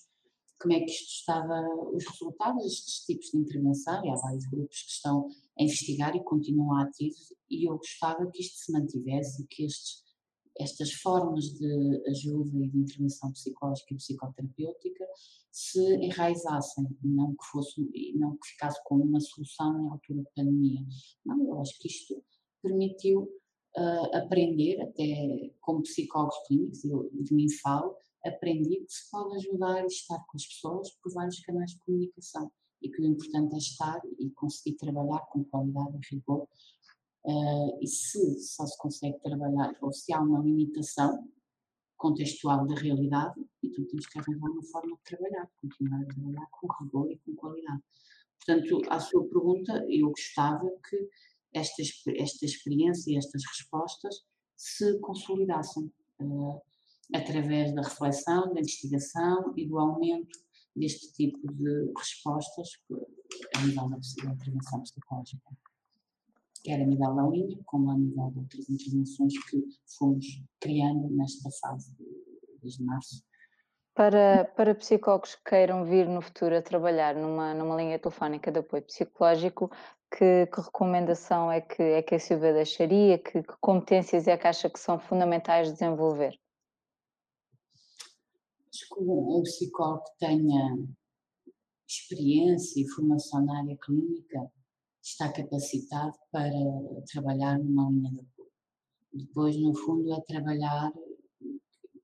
[0.59, 1.61] como é que isto estava,
[1.92, 6.24] os resultados destes tipos de intervenção, e há vários grupos que estão a investigar e
[6.24, 10.06] continuam ativos, e eu gostava que isto se mantivesse e que estes
[10.59, 15.07] estas formas de ajuda e de intervenção psicológica e psicoterapêutica
[15.50, 20.81] se enraizassem, não que fosse, não que ficasse como uma solução na altura da pandemia.
[21.25, 22.23] Não, eu acho que isto
[22.63, 23.23] permitiu
[23.77, 29.83] uh, aprender, até como psicólogos clínicos, eu de mim falo, aprendi que se pode ajudar
[29.83, 32.50] e estar com as pessoas por vários canais de comunicação
[32.83, 36.48] e que o importante é estar e conseguir trabalhar com qualidade e rigor
[37.27, 41.29] Uh, e se só se consegue trabalhar, ou se há uma limitação
[41.96, 46.68] contextual da realidade, então temos que arranjar uma forma de trabalhar, continuar a trabalhar com
[46.85, 47.83] rigor e com qualidade.
[48.38, 51.08] Portanto, à sua pergunta, eu gostava que
[51.52, 51.83] esta,
[52.16, 54.24] esta experiência e estas respostas
[54.56, 56.62] se consolidassem uh,
[57.12, 60.38] através da reflexão, da investigação e do aumento
[60.77, 62.68] deste tipo de respostas
[63.56, 63.96] a nível da
[64.33, 65.50] intervenção psicológica.
[66.67, 69.62] Quer a nível da linha, como a nível de outras intervenções que
[69.96, 70.27] fomos
[70.58, 71.94] criando nesta fase
[72.60, 73.23] desde março.
[73.94, 78.58] Para, para psicólogos que queiram vir no futuro a trabalhar numa, numa linha telefónica de
[78.58, 79.71] apoio psicológico,
[80.10, 83.17] que, que recomendação é que, é que a Silvia deixaria?
[83.17, 86.37] Que, que competências é que acha que são fundamentais de desenvolver?
[88.69, 90.79] Acho que um psicólogo que tenha
[91.88, 94.50] experiência e formação na área clínica
[95.07, 96.50] está capacitado para
[97.13, 98.50] trabalhar numa linha de apoio.
[99.13, 100.92] Depois, no fundo, é trabalhar,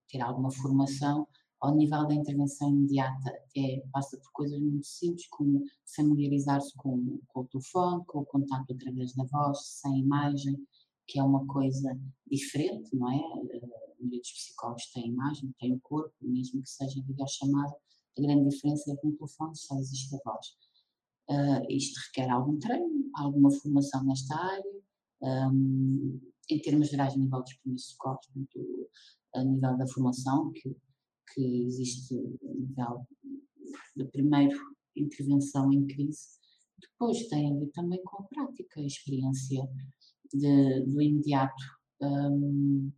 [0.09, 1.27] ter alguma formação
[1.61, 7.41] ao nível da intervenção imediata, até passa por coisas muito simples, como familiarizar-se com, com,
[7.41, 10.57] o telefone, com o contato através da voz, sem imagem,
[11.07, 13.17] que é uma coisa diferente, não é?
[13.17, 13.37] A
[14.01, 17.75] maioria dos psicólogos tem imagem, tem o corpo, mesmo que seja videochamada,
[18.19, 20.47] a grande diferença é que no telefone só existe a voz.
[21.33, 24.83] Uh, isto requer algum treino, alguma formação nesta área,
[25.23, 26.21] um,
[26.51, 28.27] em termos gerais, a nível dos primeiros socorros,
[29.35, 30.77] a nível da formação, que
[31.35, 33.07] que existe a nível
[33.97, 34.55] da primeira
[34.97, 36.39] intervenção em crise,
[36.81, 39.69] depois tem a ver também com a prática, a experiência
[40.33, 41.63] de, do imediato,
[42.03, 42.91] um,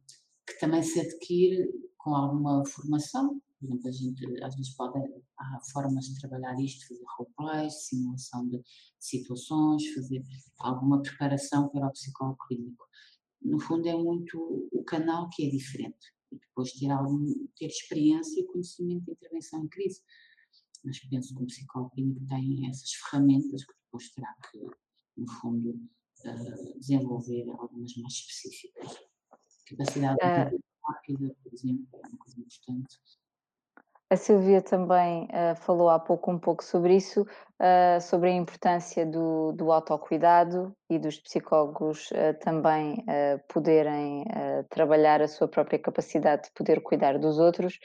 [0.46, 3.40] que também se adquire com alguma formação.
[3.66, 4.98] Por exemplo, a gente às vezes pode,
[5.38, 8.62] há formas de trabalhar isto, fazer roleplays, simulação de
[8.98, 10.22] situações, fazer
[10.58, 12.84] alguma preparação para o psicólogo clínico.
[13.42, 17.24] No fundo é muito o canal que é diferente e depois ter, algum,
[17.56, 20.02] ter experiência e conhecimento de intervenção em crise.
[20.84, 24.58] Mas penso que o psicólogo clínico tem essas ferramentas que depois terá que,
[25.16, 28.98] no fundo, uh, desenvolver algumas mais específicas.
[29.66, 32.98] Capacidade uh, rápida, por exemplo, é uma coisa importante.
[34.14, 39.04] A Silvia também uh, falou há pouco um pouco sobre isso, uh, sobre a importância
[39.04, 43.04] do, do autocuidado e dos psicólogos uh, também
[43.48, 44.24] poderem
[44.70, 47.80] trabalhar a sua própria capacidade de poder cuidar dos outros.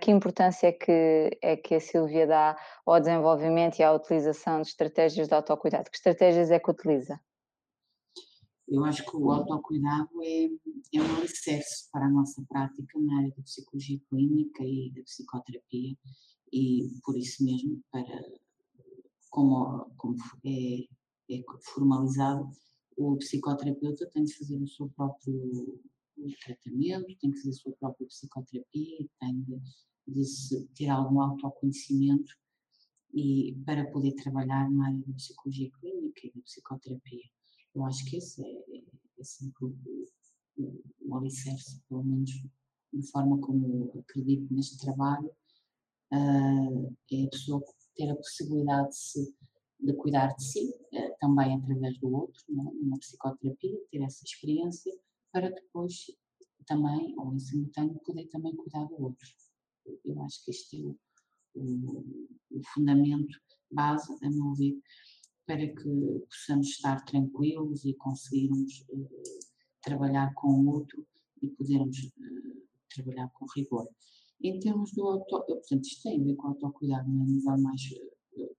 [0.00, 2.56] que importância é que, é que a Silvia dá
[2.86, 5.90] ao desenvolvimento e à utilização de estratégias de autocuidado?
[5.90, 7.18] Que estratégias é que utiliza?
[8.66, 10.44] Eu acho que o autocuidado é,
[10.94, 15.96] é um alicerce para a nossa prática na área da psicologia clínica e da psicoterapia
[16.52, 18.04] e por isso mesmo para
[19.30, 20.86] como, como é,
[21.30, 21.42] é
[21.74, 22.48] formalizado
[22.96, 25.80] o psicoterapeuta tem de fazer o seu próprio
[26.44, 29.60] tratamento, tem que fazer a sua própria psicoterapia, tem de,
[30.06, 32.32] de ter algum autoconhecimento
[33.12, 37.24] e para poder trabalhar na área da psicologia clínica e da psicoterapia.
[37.74, 38.80] Eu acho que esse é,
[39.18, 42.30] é sempre o, alicerce, pelo menos
[42.92, 45.30] da forma como acredito neste trabalho,
[46.12, 47.62] uh, é a pessoa
[47.96, 49.36] ter a possibilidade de, se,
[49.80, 54.92] de cuidar de si, uh, também através do outro, né, numa psicoterapia, ter essa experiência,
[55.32, 56.06] para depois
[56.66, 59.28] também, ou em simultâneo, poder também cuidar do outro.
[60.04, 60.96] Eu acho que este é o,
[61.56, 63.36] o, o fundamento
[63.70, 64.80] base, a meu ver,
[65.46, 69.08] para que possamos estar tranquilos e conseguirmos uh,
[69.82, 71.06] trabalhar com o outro
[71.42, 73.88] e podermos uh, trabalhar com rigor.
[74.42, 77.58] Em termos do auto, eh, portanto, isto tem a ver com o autocuidado a nível
[77.58, 77.82] mais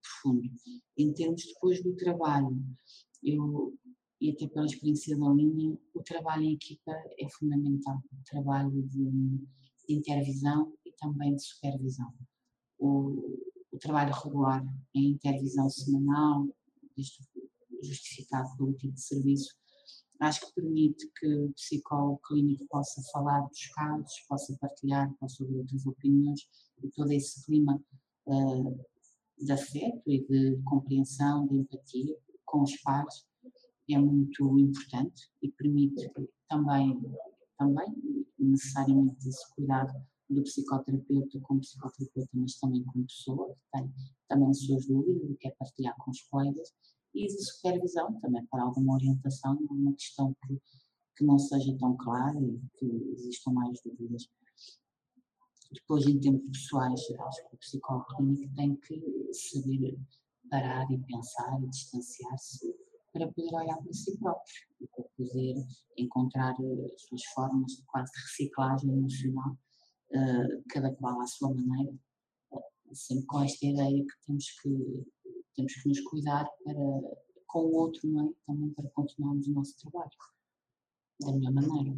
[0.02, 0.50] profundo.
[0.98, 2.58] Em termos depois do trabalho,
[3.24, 3.78] eu,
[4.20, 7.98] e até pela experiência da linha, o trabalho em equipa é fundamental.
[8.12, 9.10] O trabalho de,
[9.88, 12.12] de intervisão e também de supervisão.
[12.80, 13.40] O,
[13.72, 16.48] o trabalho regular em intervisão semanal,
[17.82, 19.56] justificado pelo tipo de serviço,
[20.20, 25.58] acho que permite que o psicólogo clínico possa falar dos casos, possa partilhar, possa ouvir
[25.58, 26.42] outras opiniões
[26.84, 27.82] e todo esse clima
[28.28, 28.86] uh,
[29.38, 33.26] de afeto e de compreensão, de empatia com os pares
[33.94, 36.12] é muito importante e permite
[36.50, 37.00] também,
[37.58, 37.86] também
[38.40, 39.94] necessariamente esse cuidado
[40.30, 43.94] do psicoterapeuta como psicoterapeuta, mas também como pessoa, que tem
[44.28, 46.74] também as suas dúvidas e quer partilhar com os colegas,
[47.14, 50.60] e de supervisão também para alguma orientação numa questão que,
[51.16, 54.28] que não seja tão clara e que existam mais dúvidas.
[55.72, 59.02] Depois, em tempos pessoais, acho que o psicólogo clínico tem que
[59.34, 59.98] saber
[60.50, 62.76] parar e pensar e distanciar-se
[63.12, 65.56] para poder olhar para si próprio e para poder
[65.98, 69.58] encontrar as suas formas de quase reciclagem emocional
[70.12, 71.98] uh, cada qual à sua maneira,
[72.96, 75.06] sempre com esta ideia que temos que,
[75.56, 76.76] temos que nos cuidar para,
[77.48, 78.34] com o outro, não é?
[78.46, 80.12] também para continuarmos o nosso trabalho
[81.22, 81.98] da melhor maneira.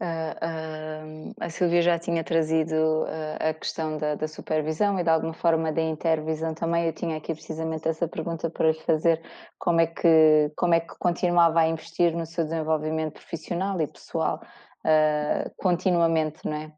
[0.00, 5.08] Ah, ah, a Silvia já tinha trazido, ah, a questão da da supervisão e de
[5.10, 6.86] alguma forma da intervisão também.
[6.86, 9.22] Eu tinha aqui precisamente essa pergunta para lhe fazer,
[9.58, 14.40] como é que como é que continuava a investir no seu desenvolvimento profissional e pessoal,
[15.56, 16.72] continuamente, não é?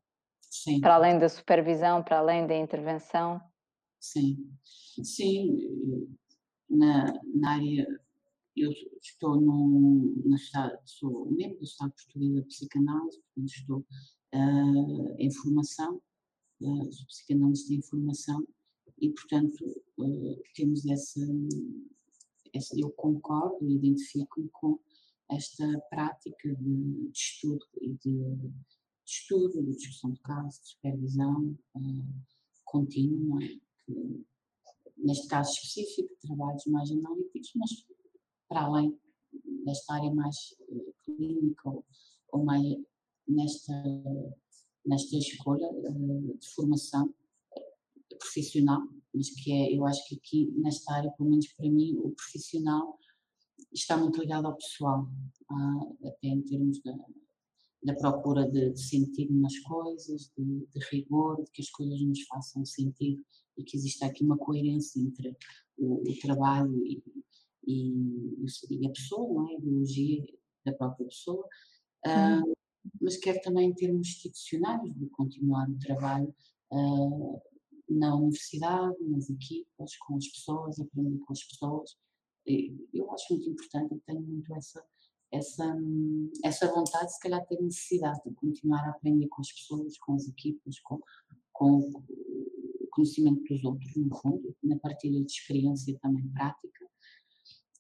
[0.63, 3.41] Sim, Para além da supervisão, para além da intervenção.
[4.01, 4.37] sim.
[5.03, 5.57] Sim,
[6.71, 7.87] na na área
[8.57, 8.71] eu
[9.03, 13.87] estou num na estado sou membro do estado português da psicanálise, portanto estou,
[14.35, 16.03] hã, em formação,
[16.93, 18.47] sou psicanalista em formação
[19.01, 19.65] e portanto,
[20.01, 21.21] hã, temos essa
[22.55, 24.79] essa eu concordo e identifico-me com
[25.31, 28.51] esta prática de de estudo e de
[29.07, 31.81] de estudo, de discussão de casos, de supervisão, hã,
[32.65, 34.27] contínua, é, que
[34.97, 37.87] neste caso específico, trabalhos mais analíticos, mas
[38.49, 38.99] para além
[39.65, 40.37] desta área mais
[40.69, 41.85] eh, clínica ou,
[42.33, 42.65] ou mais
[43.29, 43.73] nesta,
[44.85, 47.15] nesta escolha eh, de formação
[47.57, 48.83] eh, profissional,
[49.15, 52.99] mas que é, eu acho que aqui nesta área, pelo menos para mim, o profissional
[53.73, 55.09] está muito ligado ao pessoal,
[55.51, 56.93] ah, até em termos da,
[57.83, 62.23] da procura de, de sentido nas coisas, de, de rigor, de que as coisas nos
[62.23, 63.25] façam sentido
[63.57, 65.37] e que exista aqui uma coerência entre
[65.79, 67.03] o, o trabalho e,
[67.67, 67.93] e,
[68.71, 69.57] e, a pessoa, não é?
[69.57, 70.25] a biologia
[70.65, 71.47] da própria pessoa,
[72.07, 72.53] Hum,
[73.01, 76.35] mas quer também em termos institucionais, de continuar o trabalho
[76.73, 77.41] ah,
[77.89, 81.97] na universidade, nas equipas, com as pessoas, aprender com as pessoas.
[82.95, 84.85] Eu acho muito importante e tenho muito essa,
[85.37, 85.77] essa,
[86.45, 90.29] essa vontade, se calhar ter necessidade de continuar a aprender com as pessoas, com as
[90.29, 91.01] equipas, com,
[91.53, 96.87] com o conhecimento dos outros, no fundo, na partilha de experiência também prática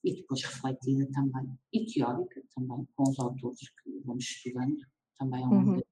[0.04, 4.76] e depois refletida também, e teórica também, com os autores que vamos estudando
[5.18, 5.82] também ao longo uhum.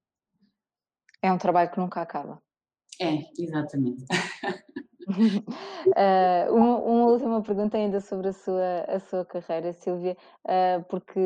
[1.21, 2.43] É um trabalho que nunca acaba.
[3.01, 4.05] É, exatamente.
[5.87, 11.21] Uh, uma, uma última pergunta ainda sobre a sua, a sua carreira, Silvia, uh, porque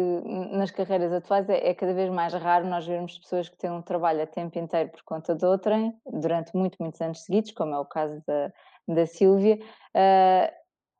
[0.50, 3.80] nas carreiras atuais é, é, cada vez mais raro nós vermos pessoas que têm um
[3.80, 7.78] trabalho a tempo inteiro por conta de outrem, durante muito, muitos anos seguidos, como é
[7.78, 8.52] o caso da,
[8.88, 9.60] da Silvia.
[9.94, 10.57] Uh,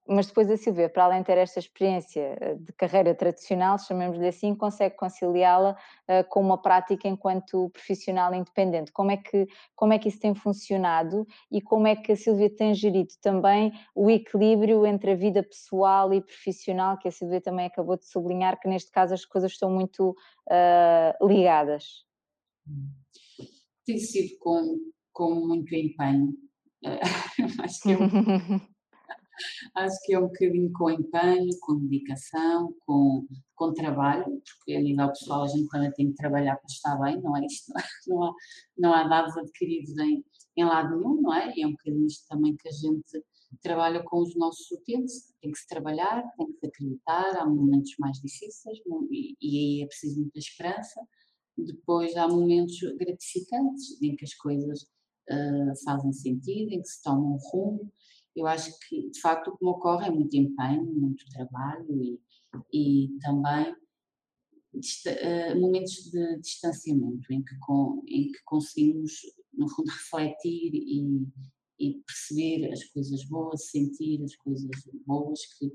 [0.09, 4.27] mas depois a Silvia, para além de ter esta experiência eh, de carreira tradicional, chamemos-lhe
[4.27, 8.91] assim, consegue conciliá-la uh, com uma prática enquanto profissional independente.
[8.91, 9.47] Como é, que,
[9.77, 13.73] como é que isso tem funcionado e como é que a Silvia tem gerido também
[13.95, 18.59] o equilíbrio entre a vida pessoal e profissional, que a Silvia também acabou de sublinhar,
[18.59, 21.85] que neste caso as coisas estão muito uh, ligadas?
[23.85, 24.79] Tem sido com,
[25.13, 26.33] com muito empenho.
[27.63, 28.61] Acho que é um
[29.75, 35.09] Acho que é um bocadinho com empenho, com dedicação, com, com trabalho, porque a nível
[35.09, 37.73] pessoal a gente também tem que trabalhar para estar bem, não é isto?
[38.09, 38.33] Não há,
[38.79, 40.25] não há dados adquiridos em,
[40.57, 41.53] em lado nenhum, não é?
[41.55, 43.23] E é um bocadinho isto também que a gente
[43.63, 47.95] trabalha com os nossos utentes, tem que se trabalhar, tem que se acreditar, há momentos
[47.99, 48.79] mais difíceis
[49.11, 51.01] e, e aí é preciso muita esperança.
[51.57, 54.83] Depois há momentos gratificantes em que as coisas
[55.31, 57.93] uh, fazem sentido, em que se tomam um rumo
[58.39, 62.21] eu acho que, de facto, o que me ocorre é muito empenho, muito trabalho e,
[62.73, 69.13] e também uh, momentos de distanciamento em que, com, em que conseguimos,
[69.53, 71.27] no fundo, refletir e,
[71.81, 74.71] e, perceber as coisas boas, sentir as coisas
[75.07, 75.73] boas que,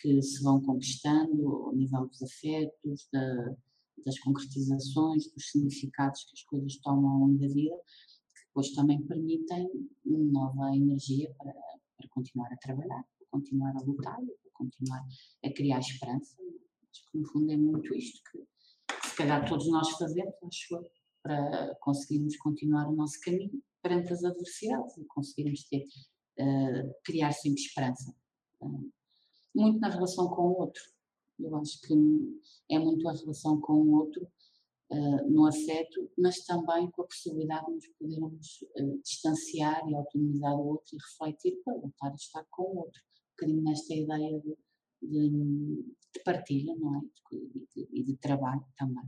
[0.00, 3.56] que se vão conquistando ao nível dos afetos, da,
[4.04, 9.02] das concretizações, dos significados que as coisas tomam ao longo da vida, que depois também
[9.06, 9.68] permitem
[10.04, 11.52] nova energia para
[12.02, 15.04] para continuar a trabalhar, para continuar a lutar, para continuar
[15.44, 16.36] a criar esperança.
[16.90, 18.38] Acho que no fundo é muito isto que,
[19.00, 20.90] que se calhar todos nós fazemos, acho eu,
[21.22, 25.84] para conseguirmos continuar o nosso caminho perante as adversidades e conseguirmos ter,
[26.40, 28.14] uh, criar sempre esperança.
[28.60, 28.90] Uh,
[29.54, 30.82] muito na relação com o outro.
[31.38, 31.94] Eu acho que
[32.70, 34.26] é muito a relação com o outro
[34.92, 40.54] uh, no afeto, mas também com a possibilidade de nos podermos uh, distanciar e autonomizar
[40.54, 43.00] o outro e refletir para voltar a estar com o outro.
[43.00, 44.56] Um bocadinho nesta ideia de,
[45.02, 45.30] de,
[46.14, 47.00] de partilha, não é?
[47.32, 49.04] E de, de, de, trabalho também.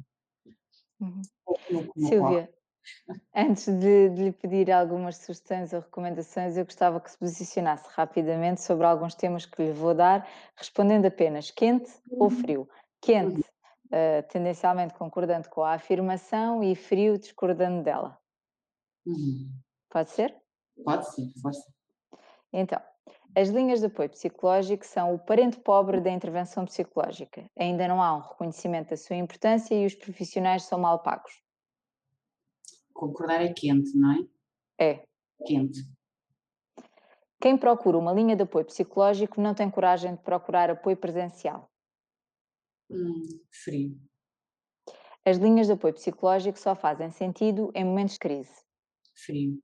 [1.00, 1.22] Uhum.
[2.08, 2.50] Silvia,
[3.34, 8.62] antes de, de, lhe pedir algumas sugestões ou recomendações, eu gostava que se posicionasse rapidamente
[8.62, 10.26] sobre alguns temas que lhe vou dar,
[10.56, 12.22] respondendo apenas quente uhum.
[12.22, 12.68] ou frio.
[13.02, 13.53] Quente, uhum
[13.94, 18.18] uh, tendencialmente concordando com a afirmação e frio discordando dela.
[19.06, 19.50] Uhum.
[19.88, 20.34] Pode ser?
[20.84, 21.72] Pode sim, força.
[22.52, 22.80] Então,
[23.36, 27.44] as linhas de apoio psicológico são o parente pobre da intervenção psicológica.
[27.58, 31.32] Ainda não há um reconhecimento da sua importância e os profissionais são mal pagos.
[32.92, 34.26] concordar é quente, não é?
[34.78, 35.04] É.
[35.44, 35.80] Quente.
[37.40, 41.68] Quem procura uma linha de apoio psicológico não tem coragem de procurar apoio presencial.
[42.94, 43.98] Hum, frio.
[45.26, 48.54] As linhas de apoio psicológico só fazem sentido em momentos de crise.
[49.16, 49.60] Frio.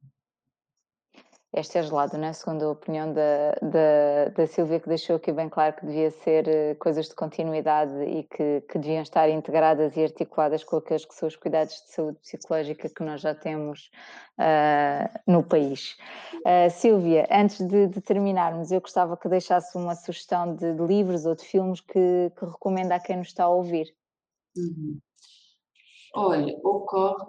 [1.52, 2.32] Este é gelado, não é?
[2.32, 6.46] Segundo a opinião da, da, da Silvia, que deixou aqui bem claro que devia ser
[6.46, 11.12] eh, coisas de continuidade e que, que deviam estar integradas e articuladas com aqueles que
[11.12, 13.90] são os cuidados de saúde psicológica que nós já temos
[14.38, 15.96] uh, no país.
[16.36, 21.26] Uh, Silvia, antes de, de, terminarmos, eu gostava que deixasse uma sugestão de, de livros
[21.26, 23.92] ou de filmes que, que, recomenda a quem nos está a ouvir.
[24.56, 25.00] Uhum.
[26.14, 27.24] Olha, ocorre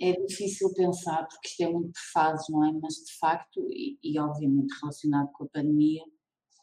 [0.00, 2.72] é difícil pensar, porque isto é muito por fases, não é?
[2.72, 6.02] Mas de facto, e, e obviamente relacionado com a pandemia,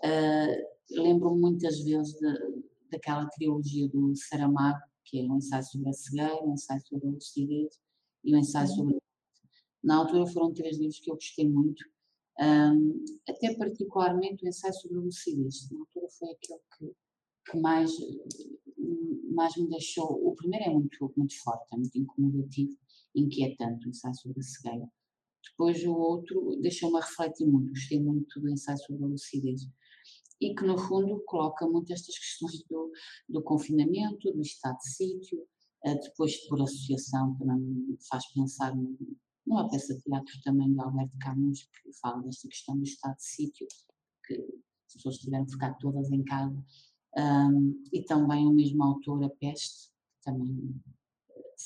[0.03, 2.33] uh, lembro-me muitas vezes de,
[2.91, 7.11] daquela trilogia do Saramago, que é um ensaio sobre a cegueira, um ensaio sobre a
[7.11, 7.79] lucidez
[8.23, 8.75] e um ensaio uhum.
[8.75, 9.01] sobre.
[9.83, 11.83] Na altura foram três livros que eu gostei muito,
[12.39, 15.69] um, até particularmente o ensaio sobre a lucidez.
[15.71, 17.91] Na altura foi aquele que, que mais,
[19.33, 20.27] mais me deixou.
[20.27, 22.77] O primeiro é muito, muito forte, é muito incomodativo,
[23.15, 24.89] inquietante, o ensaio sobre a cegueira.
[25.51, 29.61] Depois o outro deixou-me a refletir muito, gostei muito do ensaio sobre a lucidez.
[30.39, 32.91] E que no fundo coloca muito estas questões do,
[33.29, 35.47] do confinamento, do estado de sítio,
[35.85, 38.73] eh, depois por associação também faz pensar
[39.45, 43.23] numa peça de teatro também de Alberto Camus, que fala desta questão do estado de
[43.23, 43.67] sítio,
[44.25, 46.63] que as pessoas tiveram que ficar todas em casa,
[47.17, 50.81] um, e também o mesmo autor, A Peste, que também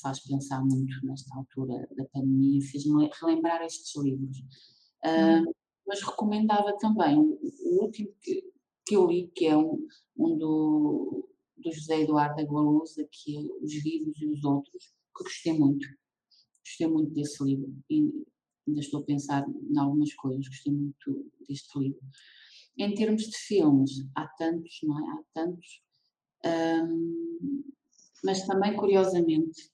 [0.00, 4.38] faz pensar muito nesta altura da pandemia, fez-me relembrar estes livros.
[5.04, 5.54] Uh,
[5.86, 8.42] mas recomendava também o último que,
[8.84, 9.86] que eu li, que é um,
[10.16, 15.52] um do, do José Eduardo Agualusa, que é Os Vivos e os Outros, que gostei
[15.52, 15.86] muito.
[16.64, 18.10] Gostei muito desse livro e
[18.66, 22.00] ainda estou a pensar em algumas coisas, gostei muito deste livro.
[22.76, 25.12] Em termos de filmes, há tantos, não é?
[25.12, 25.82] Há tantos.
[26.44, 27.64] Um,
[28.24, 29.70] mas também, curiosamente,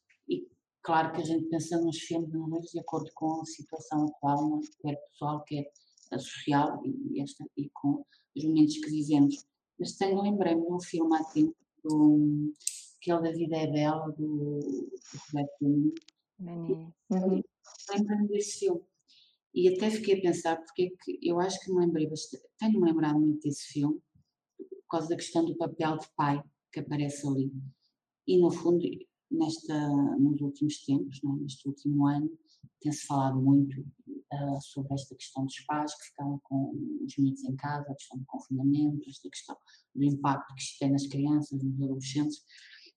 [0.83, 2.31] Claro que a gente pensa nos filmes
[2.73, 4.83] de acordo com a situação atual, é?
[4.83, 5.71] quer pessoal, quer
[6.19, 8.05] social e, esta, e com
[8.37, 9.47] os momentos que vivemos.
[9.79, 12.53] Mas tenho, lembrei-me de um filme há tempo, do,
[13.01, 14.93] que é o da Vida é Bela, do, do
[15.27, 15.95] Roberto Benigni.
[17.11, 17.43] Uhum.
[17.91, 18.83] Lembrei-me desse filme.
[19.55, 22.87] E até fiquei a pensar, porque é que eu acho que me lembrei bastante, tenho-me
[22.87, 24.01] lembrado muito desse filme,
[24.57, 27.53] por causa da questão do papel de pai que aparece ali.
[28.27, 28.87] E no fundo,
[29.33, 32.31] nesta, nos últimos tempos, né, neste último ano,
[32.81, 36.73] tem-se falado muito uh, sobre esta questão dos pais que ficaram com
[37.05, 39.57] os miúdos em casa, a questão do confinamento, esta questão
[39.95, 42.43] do impacto que isto tem nas crianças, nos adolescentes.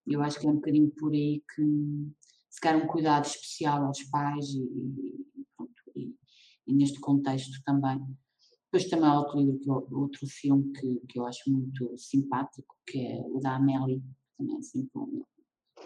[0.07, 1.63] Eu acho que é um bocadinho por aí que
[2.49, 6.15] se quer um cuidado especial aos pais e, e, pronto, e,
[6.67, 7.99] e neste contexto também.
[8.71, 13.21] Depois também há outro livro, outro filme que, que eu acho muito simpático, que é
[13.27, 14.03] o da Amélie,
[14.37, 15.23] também é sempre um,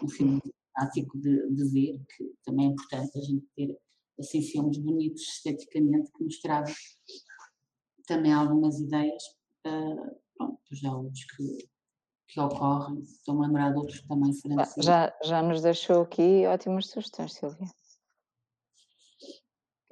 [0.04, 0.40] um filme
[0.74, 3.78] prático de, de, ver, que também é importante a gente ter
[4.18, 6.74] assim filmes bonitos esteticamente que nos trazem
[8.06, 9.22] também algumas ideias,
[9.66, 11.68] uh, pronto, já outros que,
[12.28, 14.84] que ocorrem, estou-me a lembrar de outros também franceses.
[14.84, 17.68] Já, já nos deixou aqui ótimas sugestões, Silvia.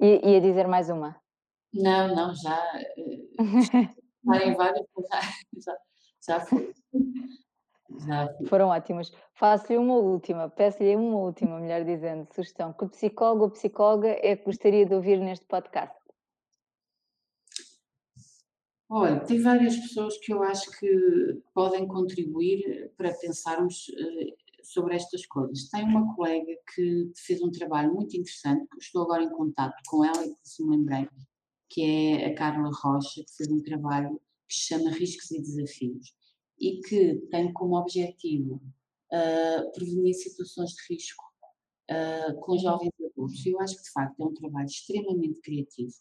[0.01, 1.15] E, ia dizer mais uma?
[1.73, 2.61] Não, não, já,
[4.25, 5.21] uh, em várias, já,
[5.57, 5.77] já,
[6.27, 6.73] já foi.
[8.47, 9.11] Foram ótimas.
[9.33, 12.73] Faço-lhe uma última, peço-lhe uma última, melhor dizendo, sugestão.
[12.73, 15.97] Que psicólogo ou psicóloga é que gostaria de ouvir neste podcast?
[18.91, 25.25] Olha, tem várias pessoas que eu acho que podem contribuir para pensarmos uh, sobre estas
[25.27, 25.69] coisas.
[25.69, 30.03] Tem uma colega que fez um trabalho muito interessante, que estou agora em contato com
[30.03, 31.07] ela e que se me lembrei,
[31.69, 36.18] que é a Carla Rocha, que fez um trabalho que se chama Riscos e Desafios
[36.59, 38.61] e que tem como objetivo
[39.11, 41.23] uh, prevenir situações de risco
[41.89, 43.45] uh, com jovens adultos.
[43.45, 45.93] Eu acho que, de facto, é um trabalho extremamente criativo,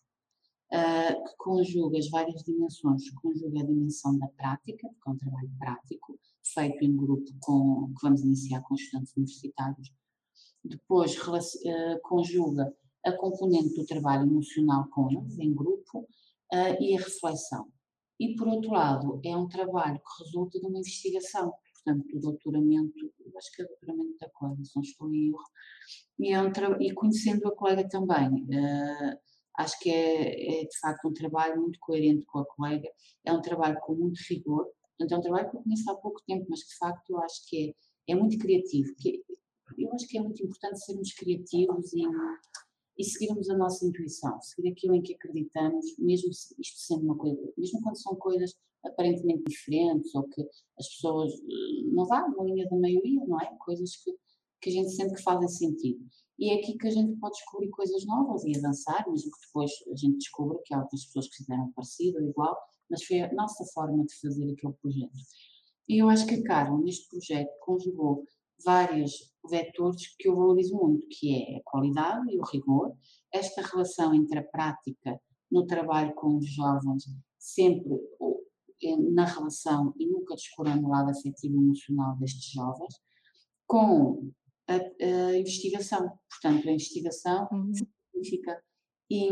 [0.73, 5.51] uh, que conjuga as várias dimensões, conjuga a dimensão da prática, porque é um trabalho
[5.59, 9.93] prático, feito em grupo com, que vamos iniciar com estudantes universitários,
[10.65, 11.17] depois
[12.03, 16.09] conjuga a componente do trabalho emocional com eles, em grupo,
[16.81, 17.71] e a reflexão.
[18.21, 23.12] E, por outro lado, é um trabalho que resulta de uma investigação, portanto, do doutoramento,
[23.37, 25.43] acho que é o doutoramento da colega, se não estou em erro,
[26.19, 26.51] e, é um
[26.81, 29.19] e conhecendo a colega também, uh,
[29.59, 32.89] acho que é, é, de facto um trabalho muito coerente com a colega,
[33.25, 34.66] é um trabalho com muito rigor,
[34.97, 37.49] portanto, é um trabalho que eu conheço há pouco tempo, mas de facto eu acho
[37.49, 37.71] que
[38.09, 39.39] é, é muito criativo, que eu
[39.77, 42.07] eu acho que é muito importante sermos criativos e,
[42.99, 47.40] e seguirmos a nossa intuição, seguir aquilo em que acreditamos, mesmo isto sendo uma coisa,
[47.57, 50.42] mesmo quando são coisas aparentemente diferentes ou que
[50.78, 53.57] as pessoas eh, não vão na linha da maioria, não é?
[53.59, 54.12] Coisas que,
[54.61, 56.05] que a gente sente que fazem sentido.
[56.38, 59.70] E é aqui que a gente pode descobrir coisas novas e avançar, mesmo que depois
[59.92, 62.57] a gente descubra que há outras pessoas que fizeram parecido ou igual,
[62.88, 65.18] mas foi a nossa forma de fazer aquele projeto.
[65.88, 68.24] E eu acho que a Carla, neste projeto, conjugou
[68.65, 69.13] vários
[69.49, 72.95] vetores que eu valorizo muito, que é a qualidade e o rigor,
[73.33, 77.05] esta relação entre a prática no trabalho com os jovens,
[77.39, 77.95] sempre
[78.83, 82.95] eh, na relação e nunca descurando o lado afetivo e emocional destes jovens,
[83.67, 84.31] com
[84.67, 86.11] a, a investigação.
[86.29, 87.73] Portanto, a investigação uhum.
[88.13, 88.63] significa,
[89.11, 89.29] e,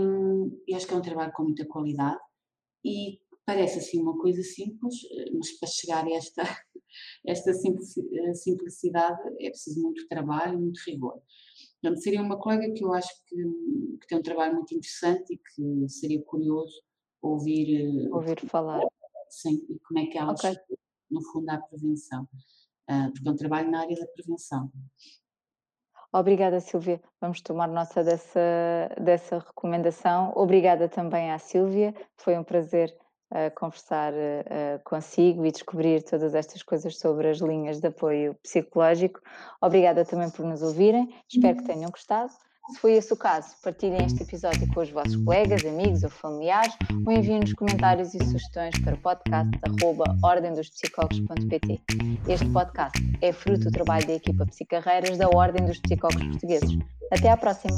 [0.67, 2.21] e acho que é um trabalho com muita qualidade,
[2.85, 6.43] e parece assim uma coisa simples, eh, mas para chegar a esta
[7.25, 11.23] esta eh, simplicidade é preciso muito trabalho, muito rigor.
[11.81, 13.37] Portanto, seria uma colega que eu acho que,
[14.01, 16.83] que tem um trabalho muito interessante e que seria curioso
[17.23, 18.81] ouvir, eh, ouvir falar.
[19.31, 20.57] Sim, e como é que ela okay.
[21.11, 22.29] no fundo, à prevenção.
[22.89, 24.71] Uh, porque é um trabalho na área da prevenção.
[26.13, 27.03] Obrigada, Silvia.
[27.21, 28.41] Vamos tomar nota dessa,
[29.01, 30.33] dessa recomendação.
[30.37, 31.95] Obrigada também à Silvia.
[32.17, 32.97] Foi um prazer
[33.31, 39.21] uh, conversar uh, consigo e descobrir todas estas coisas sobre as linhas de apoio psicológico.
[39.61, 42.33] Obrigada também por nos ouvirem, espero que tenham gostado.
[42.73, 46.75] Se foi esse o caso, partilhem este episódio com os vossos colegas, amigos ou familiares
[47.07, 49.53] ou enviem-nos comentários e sugestões para o podcast
[50.25, 51.81] ordendospsicólogos.pt.
[52.29, 56.77] Este podcast é fruto do trabalho da equipa Psicarreiras da Ordem dos Psicólogos Portugueses.
[57.13, 57.77] Até à próxima!